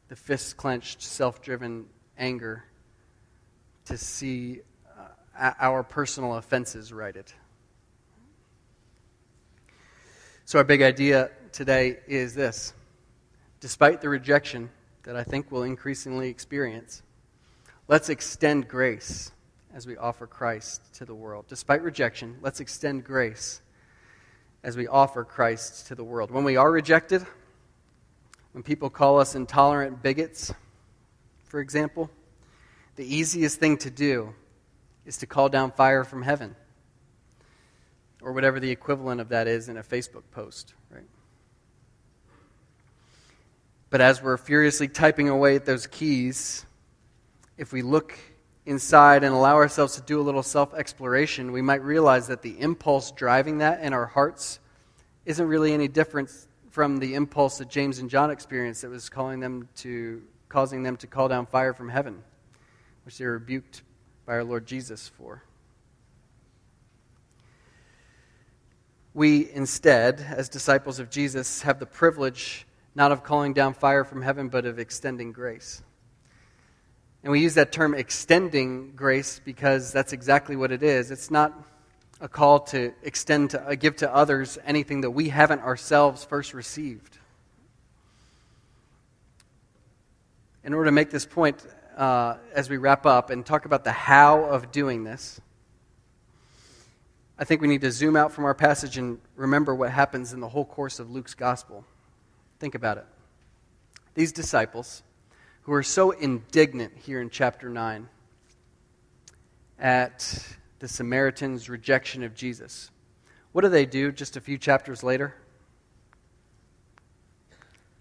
the 0.09 0.15
fist 0.15 0.57
clenched, 0.57 1.01
self 1.01 1.41
driven 1.41 1.85
anger 2.17 2.63
to 3.85 3.97
see 3.97 4.61
uh, 5.37 5.51
our 5.59 5.83
personal 5.83 6.35
offenses 6.35 6.91
righted. 6.91 7.31
So, 10.45 10.59
our 10.59 10.63
big 10.63 10.81
idea 10.81 11.29
today 11.51 11.99
is 12.07 12.33
this 12.33 12.73
despite 13.59 14.01
the 14.01 14.09
rejection 14.09 14.69
that 15.03 15.15
I 15.15 15.23
think 15.23 15.51
we'll 15.51 15.63
increasingly 15.63 16.29
experience, 16.29 17.01
let's 17.87 18.09
extend 18.09 18.67
grace 18.67 19.31
as 19.73 19.85
we 19.85 19.97
offer 19.97 20.27
Christ 20.27 20.81
to 20.95 21.05
the 21.05 21.15
world. 21.15 21.45
Despite 21.47 21.81
rejection, 21.81 22.37
let's 22.41 22.59
extend 22.59 23.03
grace 23.03 23.61
as 24.63 24.75
we 24.75 24.87
offer 24.87 25.23
Christ 25.23 25.87
to 25.87 25.95
the 25.95 26.03
world. 26.03 26.31
When 26.31 26.43
we 26.43 26.57
are 26.57 26.71
rejected, 26.71 27.25
when 28.53 28.63
people 28.63 28.89
call 28.89 29.19
us 29.19 29.35
intolerant 29.35 30.01
bigots, 30.01 30.53
for 31.43 31.59
example, 31.59 32.09
the 32.95 33.05
easiest 33.15 33.59
thing 33.59 33.77
to 33.77 33.89
do 33.89 34.33
is 35.05 35.17
to 35.17 35.27
call 35.27 35.47
down 35.47 35.71
fire 35.71 36.03
from 36.03 36.23
heaven 36.23 36.55
or 38.21 38.33
whatever 38.33 38.59
the 38.59 38.71
equivalent 38.71 39.21
of 39.21 39.29
that 39.29 39.47
is 39.47 39.69
in 39.69 39.77
a 39.77 39.83
Facebook 39.83 40.23
post, 40.31 40.73
right? 40.89 41.05
But 43.89 44.01
as 44.01 44.21
we're 44.21 44.37
furiously 44.37 44.89
typing 44.89 45.29
away 45.29 45.55
at 45.55 45.65
those 45.65 45.87
keys, 45.87 46.65
if 47.57 47.73
we 47.73 47.81
look 47.81 48.17
inside 48.65 49.23
and 49.23 49.33
allow 49.33 49.55
ourselves 49.55 49.95
to 49.95 50.01
do 50.01 50.19
a 50.19 50.23
little 50.23 50.43
self 50.43 50.73
exploration, 50.73 51.51
we 51.51 51.61
might 51.61 51.81
realize 51.81 52.27
that 52.27 52.41
the 52.41 52.59
impulse 52.59 53.11
driving 53.11 53.59
that 53.59 53.81
in 53.81 53.93
our 53.93 54.05
hearts 54.05 54.59
isn't 55.25 55.47
really 55.47 55.73
any 55.73 55.87
different 55.87 56.29
from 56.69 56.99
the 56.99 57.15
impulse 57.15 57.57
that 57.57 57.69
James 57.69 57.99
and 57.99 58.09
John 58.09 58.29
experienced 58.29 58.83
that 58.83 58.89
was 58.89 59.09
calling 59.09 59.39
them 59.39 59.67
to, 59.77 60.21
causing 60.47 60.83
them 60.83 60.95
to 60.97 61.07
call 61.07 61.27
down 61.27 61.47
fire 61.47 61.73
from 61.73 61.89
heaven, 61.89 62.23
which 63.03 63.17
they 63.17 63.25
were 63.25 63.33
rebuked 63.33 63.81
by 64.25 64.33
our 64.33 64.43
Lord 64.43 64.65
Jesus 64.65 65.07
for. 65.07 65.43
We 69.13 69.49
instead, 69.51 70.21
as 70.21 70.49
disciples 70.49 70.99
of 70.99 71.09
Jesus, 71.09 71.63
have 71.63 71.79
the 71.79 71.87
privilege 71.87 72.67
not 72.93 73.11
of 73.11 73.23
calling 73.23 73.53
down 73.53 73.73
fire 73.73 74.03
from 74.03 74.21
heaven, 74.21 74.49
but 74.49 74.65
of 74.65 74.77
extending 74.77 75.31
grace. 75.31 75.81
And 77.27 77.33
we 77.33 77.41
use 77.41 77.55
that 77.55 77.73
term 77.73 77.93
extending 77.93 78.93
grace 78.95 79.41
because 79.43 79.91
that's 79.91 80.13
exactly 80.13 80.55
what 80.55 80.71
it 80.71 80.81
is. 80.81 81.11
It's 81.11 81.29
not 81.29 81.51
a 82.21 82.29
call 82.29 82.61
to 82.67 82.93
extend 83.03 83.49
to 83.49 83.61
uh, 83.61 83.75
give 83.75 83.97
to 83.97 84.15
others 84.15 84.57
anything 84.65 85.01
that 85.01 85.11
we 85.11 85.27
haven't 85.27 85.59
ourselves 85.59 86.23
first 86.23 86.53
received. 86.53 87.17
In 90.63 90.73
order 90.73 90.85
to 90.85 90.93
make 90.93 91.09
this 91.09 91.25
point, 91.25 91.67
uh, 91.97 92.37
as 92.53 92.69
we 92.69 92.77
wrap 92.77 93.05
up 93.05 93.29
and 93.29 93.45
talk 93.45 93.65
about 93.65 93.83
the 93.83 93.91
how 93.91 94.45
of 94.45 94.71
doing 94.71 95.03
this, 95.03 95.41
I 97.37 97.43
think 97.43 97.59
we 97.59 97.67
need 97.67 97.81
to 97.81 97.91
zoom 97.91 98.15
out 98.15 98.31
from 98.31 98.45
our 98.45 98.55
passage 98.55 98.97
and 98.97 99.19
remember 99.35 99.75
what 99.75 99.91
happens 99.91 100.31
in 100.31 100.39
the 100.39 100.47
whole 100.47 100.63
course 100.63 100.97
of 100.97 101.11
Luke's 101.11 101.33
gospel. 101.33 101.83
Think 102.59 102.73
about 102.73 102.97
it. 102.97 103.05
These 104.13 104.31
disciples 104.31 105.03
who 105.67 105.73
are 105.73 105.83
so 105.83 106.11
indignant 106.11 106.93
here 106.95 107.19
in 107.19 107.29
chapter 107.29 107.67
9 107.67 108.07
at 109.77 110.47
the 110.79 110.87
Samaritan's 110.87 111.69
rejection 111.69 112.23
of 112.23 112.33
Jesus. 112.33 112.89
What 113.51 113.63
do 113.63 113.67
they 113.67 113.85
do 113.85 114.13
just 114.13 114.37
a 114.37 114.41
few 114.41 114.57
chapters 114.57 115.03
later? 115.03 115.35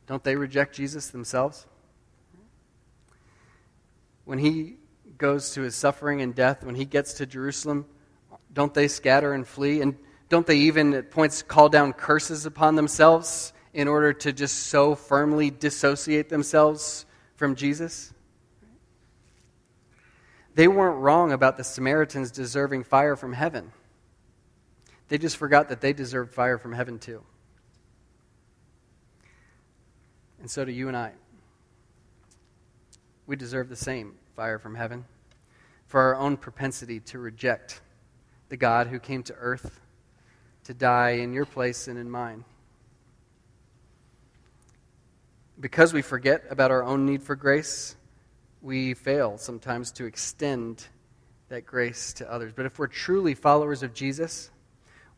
Don't 0.07 0.23
they 0.23 0.37
reject 0.37 0.77
Jesus 0.77 1.09
themselves? 1.09 1.67
When 4.27 4.39
he 4.39 4.77
goes 5.19 5.51
to 5.55 5.63
his 5.63 5.75
suffering 5.75 6.21
and 6.21 6.37
death, 6.37 6.63
when 6.63 6.77
he 6.77 6.85
gets 6.85 7.15
to 7.15 7.27
Jerusalem, 7.27 7.85
don't 8.53 8.75
they 8.75 8.87
scatter 8.87 9.33
and 9.33 9.45
flee? 9.45 9.81
And 9.81 9.97
don't 10.29 10.47
they 10.47 10.59
even 10.59 10.95
at 10.95 11.11
points 11.11 11.43
call 11.43 11.69
down 11.69 11.95
curses 11.95 12.47
upon 12.47 12.77
themselves 12.77 13.53
in 13.75 13.89
order 13.89 14.13
to 14.13 14.33
just 14.33 14.69
so 14.69 14.95
firmly 14.95 15.51
dissociate 15.51 16.29
themselves 16.29 17.07
from 17.37 17.55
Jesus? 17.55 18.13
They 20.55 20.69
weren't 20.69 20.99
wrong 20.99 21.33
about 21.33 21.57
the 21.57 21.65
Samaritans 21.65 22.31
deserving 22.31 22.85
fire 22.85 23.15
from 23.15 23.35
heaven. 23.35 23.73
They 25.09 25.19
just 25.19 25.37
forgot 25.37 25.69
that 25.69 25.81
they 25.81 25.93
deserved 25.93 26.33
fire 26.33 26.59
from 26.59 26.73
heaven 26.73 26.99
too. 26.99 27.23
And 30.41 30.51
so 30.51 30.65
do 30.65 30.73
you 30.73 30.89
and 30.89 30.97
I. 30.97 31.13
We 33.27 33.37
deserve 33.37 33.69
the 33.69 33.77
same 33.77 34.15
fire 34.35 34.59
from 34.59 34.75
heaven 34.75 35.05
for 35.87 36.01
our 36.01 36.17
own 36.17 36.37
propensity 36.37 37.01
to 37.01 37.19
reject 37.19 37.81
the 38.49 38.57
God 38.57 38.87
who 38.87 38.99
came 38.99 39.23
to 39.25 39.35
earth 39.35 39.81
to 40.65 40.75
die 40.75 41.11
in 41.11 41.33
your 41.33 41.47
place 41.47 41.87
and 41.87 41.99
in 41.99 42.11
mine. 42.11 42.45
Because 45.59 45.95
we 45.95 46.03
forget 46.03 46.45
about 46.51 46.71
our 46.71 46.83
own 46.83 47.07
need 47.07 47.23
for 47.23 47.35
grace, 47.35 47.97
we 48.61 48.93
fail 48.93 49.39
sometimes 49.39 49.91
to 49.93 50.05
extend 50.05 50.87
that 51.49 51.65
grace 51.65 52.13
to 52.15 52.31
others. 52.31 52.53
But 52.55 52.67
if 52.67 52.79
we're 52.79 52.89
truly 52.89 53.35
followers 53.35 53.83
of 53.83 53.95
Jesus, 53.95 54.51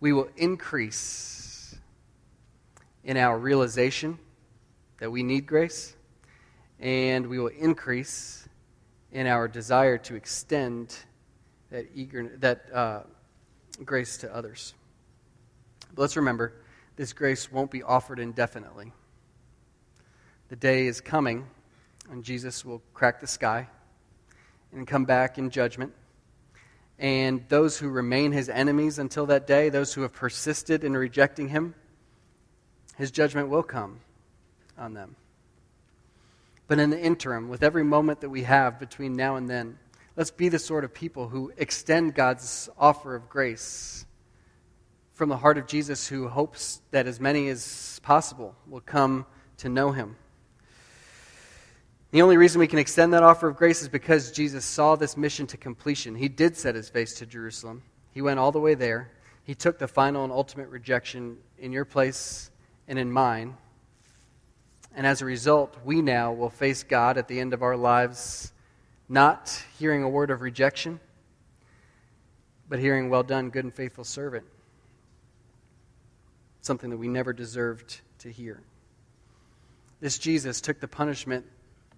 we 0.01 0.13
will 0.13 0.29
increase 0.37 1.77
in 3.03 3.17
our 3.17 3.39
realization 3.39 4.19
that 4.99 5.11
we 5.11 5.23
need 5.23 5.47
grace, 5.47 5.97
and 6.79 7.27
we 7.27 7.39
will 7.39 7.49
increase 7.49 8.49
in 9.11 9.27
our 9.27 9.49
desire 9.49 9.99
to 9.99 10.15
extend 10.15 10.95
that 11.71 11.87
eager 11.95 12.37
that 12.39 12.67
uh, 12.73 13.01
grace 13.85 14.19
to 14.19 14.35
others. 14.35 14.75
But 15.95 16.03
let's 16.03 16.17
remember, 16.17 16.53
this 16.97 17.13
grace 17.13 17.51
won't 17.51 17.71
be 17.71 17.83
offered 17.83 18.21
indefinitely. 18.21 18.93
The 20.49 20.57
day 20.57 20.87
is 20.87 21.03
coming 21.03 21.47
when 22.07 22.23
Jesus 22.23 22.65
will 22.65 22.81
crack 22.95 23.21
the 23.21 23.27
sky 23.27 23.69
and 24.73 24.87
come 24.87 25.05
back 25.05 25.37
in 25.37 25.51
judgment. 25.51 25.93
And 26.99 27.45
those 27.49 27.79
who 27.79 27.91
remain 27.91 28.33
his 28.33 28.49
enemies 28.49 28.99
until 28.99 29.27
that 29.27 29.47
day, 29.47 29.69
those 29.69 29.93
who 29.93 30.03
have 30.03 30.15
persisted 30.15 30.85
in 30.85 30.97
rejecting 30.97 31.49
him, 31.49 31.75
his 32.97 33.11
judgment 33.11 33.51
will 33.51 33.63
come 33.63 34.01
on 34.79 34.95
them. 34.95 35.17
But 36.67 36.79
in 36.79 36.91
the 36.91 37.01
interim, 37.01 37.51
with 37.51 37.63
every 37.63 37.85
moment 37.85 38.23
that 38.23 38.31
we 38.31 38.43
have 38.45 38.79
between 38.79 39.15
now 39.15 39.37
and 39.37 39.51
then, 39.51 39.79
let's 40.17 40.31
be 40.31 40.49
the 40.49 40.59
sort 40.59 40.83
of 40.83 40.95
people 40.95 41.29
who 41.29 41.53
extend 41.59 42.15
God's 42.15 42.71
offer 42.79 43.15
of 43.15 43.29
grace 43.29 44.07
from 45.13 45.29
the 45.29 45.37
heart 45.37 45.59
of 45.59 45.67
Jesus, 45.67 46.09
who 46.09 46.27
hopes 46.29 46.81
that 46.91 47.07
as 47.07 47.21
many 47.21 47.49
as 47.49 48.01
possible 48.03 48.55
will 48.67 48.81
come 48.81 49.27
to 49.59 49.69
know 49.69 49.93
him. 49.93 50.17
The 52.11 52.23
only 52.23 52.39
reason 52.39 52.59
we 52.59 52.67
can 52.67 52.79
extend 52.79 53.13
that 53.13 53.23
offer 53.23 53.49
of 53.49 53.57
grace 53.57 53.83
is 53.83 53.89
because 53.89 54.33
Jesus 54.33 54.65
saw 54.65 54.97
this 54.97 55.17
mission 55.17 55.47
to 55.49 55.59
completion. 55.59 56.15
He 56.15 56.29
did 56.29 56.57
set 56.57 56.75
his 56.75 56.89
face 56.89 57.15
to 57.15 57.27
Jerusalem, 57.27 57.83
he 58.13 58.23
went 58.23 58.41
all 58.41 58.51
the 58.51 58.61
way 58.61 58.75
there. 58.75 59.11
He 59.45 59.55
took 59.55 59.79
the 59.79 59.89
final 59.89 60.25
and 60.25 60.33
ultimate 60.33 60.69
rejection 60.69 61.39
in 61.59 61.73
your 61.73 61.87
place 61.87 62.51
and 62.87 62.99
in 62.99 63.11
mine. 63.11 63.57
And 64.95 65.07
as 65.07 65.23
a 65.23 65.25
result, 65.25 65.75
we 65.85 66.03
now 66.03 66.33
will 66.33 66.51
face 66.51 66.83
God 66.83 67.17
at 67.17 67.29
the 67.29 67.41
end 67.41 67.55
of 67.55 67.63
our 67.63 67.77
lives 67.77 68.53
not 69.09 69.65
hearing 69.79 70.03
a 70.03 70.09
word 70.09 70.31
of 70.31 70.43
rejection, 70.43 71.01
but 72.69 72.79
hearing, 72.79 73.09
Well 73.09 73.23
done, 73.23 73.49
good 73.49 73.65
and 73.65 73.75
faithful 73.75 74.05
servant. 74.05 74.45
Something 76.61 76.91
that 76.91 76.99
we 76.99 77.09
never 77.09 77.33
deserved 77.33 78.01
to 78.19 78.31
hear. 78.31 78.61
This 80.01 80.19
Jesus 80.19 80.61
took 80.61 80.81
the 80.81 80.89
punishment 80.89 81.47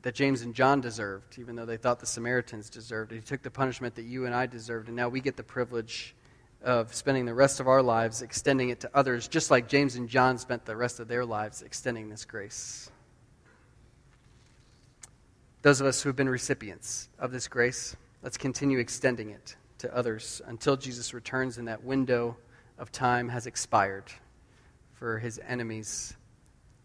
that 0.03 0.15
James 0.15 0.43
and 0.43 0.55
John 0.55 0.81
deserved, 0.81 1.39
even 1.39 1.57
though 1.57 1.67
they 1.67 1.77
thought 1.77 2.01
the 2.01 2.07
Samaritans 2.07 2.71
deserved 2.71 3.13
it. 3.13 3.17
He 3.17 3.21
took 3.21 3.43
the 3.43 3.51
punishment 3.51 3.95
that 3.97 4.05
you 4.05 4.27
and 4.27 4.35
I 4.35 4.47
deserved, 4.47 4.89
and 4.89 4.97
now 4.97 5.09
we 5.09 5.21
get 5.21 5.37
the 5.37 5.43
privilege 5.43 6.15
of 6.63 6.95
spending 6.95 7.25
the 7.25 7.35
rest 7.35 7.61
of 7.61 7.69
our 7.69 7.83
lives 7.83 8.23
extending 8.23 8.71
it 8.71 8.81
to 8.81 8.91
others, 8.95 9.29
just 9.29 9.51
like 9.51 9.69
James 9.69 9.97
and 9.97 10.09
John 10.09 10.39
spent 10.39 10.65
the 10.65 10.77
rest 10.77 11.01
of 11.01 11.09
their 11.09 11.25
lives 11.25 11.63
extending 11.63 12.09
this 12.09 12.25
grace. 12.25 12.91
Those 15.63 15.81
of 15.81 15.87
us 15.87 16.03
who 16.03 16.09
have 16.09 16.17
been 16.17 16.29
recipients 16.29 17.09
of 17.19 17.33
this 17.33 17.49
grace, 17.49 17.97
let's 18.23 18.39
continue 18.39 18.79
extending 18.79 19.31
it 19.31 19.57
to 19.79 19.95
others 19.95 20.41
until 20.47 20.77
Jesus 20.77 21.13
returns 21.13 21.59
and 21.59 21.69
that 21.69 21.85
window 21.85 22.37
of 22.79 22.91
time 22.93 23.29
has 23.29 23.47
expired 23.47 24.05
for 24.95 25.19
his 25.19 25.41
enemies 25.47 26.15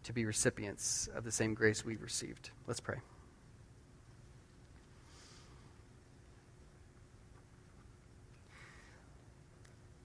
to 0.06 0.12
be 0.12 0.24
recipients 0.24 1.08
of 1.16 1.24
the 1.24 1.32
same 1.32 1.52
grace 1.52 1.84
we've 1.84 2.00
received. 2.00 2.50
Let's 2.68 2.78
pray. 2.78 2.98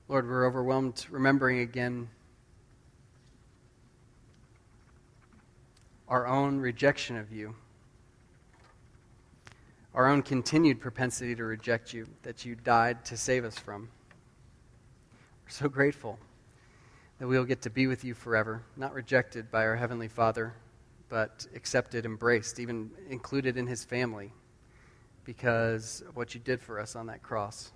Lord, 0.08 0.28
we're 0.28 0.48
overwhelmed 0.48 1.06
remembering 1.12 1.60
again 1.60 2.10
our 6.08 6.26
own 6.26 6.58
rejection 6.58 7.16
of 7.16 7.32
you, 7.32 7.54
our 9.94 10.08
own 10.08 10.24
continued 10.24 10.82
propensity 10.82 11.36
to 11.36 11.44
reject 11.44 11.94
you 11.94 12.08
that 12.24 12.44
you 12.44 12.56
died 12.56 13.06
to 13.06 13.16
save 13.16 13.46
us 13.46 13.60
from. 13.60 13.88
We're 15.46 15.52
so 15.52 15.70
grateful 15.70 16.18
that 17.22 17.28
we'll 17.28 17.46
get 17.46 17.62
to 17.62 17.70
be 17.70 17.86
with 17.86 18.04
you 18.04 18.16
forever, 18.16 18.64
not 18.76 18.96
rejected 18.96 19.52
by 19.52 19.64
our 19.64 19.76
Heavenly 19.76 20.08
Father, 20.08 20.56
but 21.08 21.46
accepted, 21.54 22.04
embraced, 22.04 22.60
even 22.60 22.90
included 23.12 23.58
in 23.58 23.68
His 23.68 23.86
family 23.86 24.34
because 25.24 26.02
of 26.10 26.16
what 26.16 26.34
you 26.34 26.42
did 26.42 26.60
for 26.60 26.80
us 26.80 26.96
on 26.96 27.06
that 27.06 27.22
cross. 27.22 27.74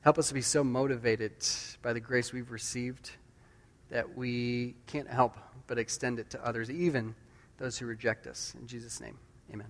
Help 0.00 0.16
us 0.16 0.28
to 0.28 0.34
be 0.34 0.40
so 0.40 0.64
motivated 0.64 1.32
by 1.82 1.92
the 1.92 2.00
grace 2.00 2.32
we've 2.32 2.50
received 2.50 3.10
that 3.90 4.16
we 4.16 4.76
can't 4.86 5.10
help 5.10 5.36
but 5.66 5.76
extend 5.76 6.18
it 6.18 6.30
to 6.30 6.42
others, 6.42 6.70
even 6.70 7.14
those 7.58 7.76
who 7.76 7.84
reject 7.84 8.26
us. 8.26 8.54
In 8.58 8.66
Jesus' 8.66 8.98
name, 8.98 9.18
amen. 9.52 9.68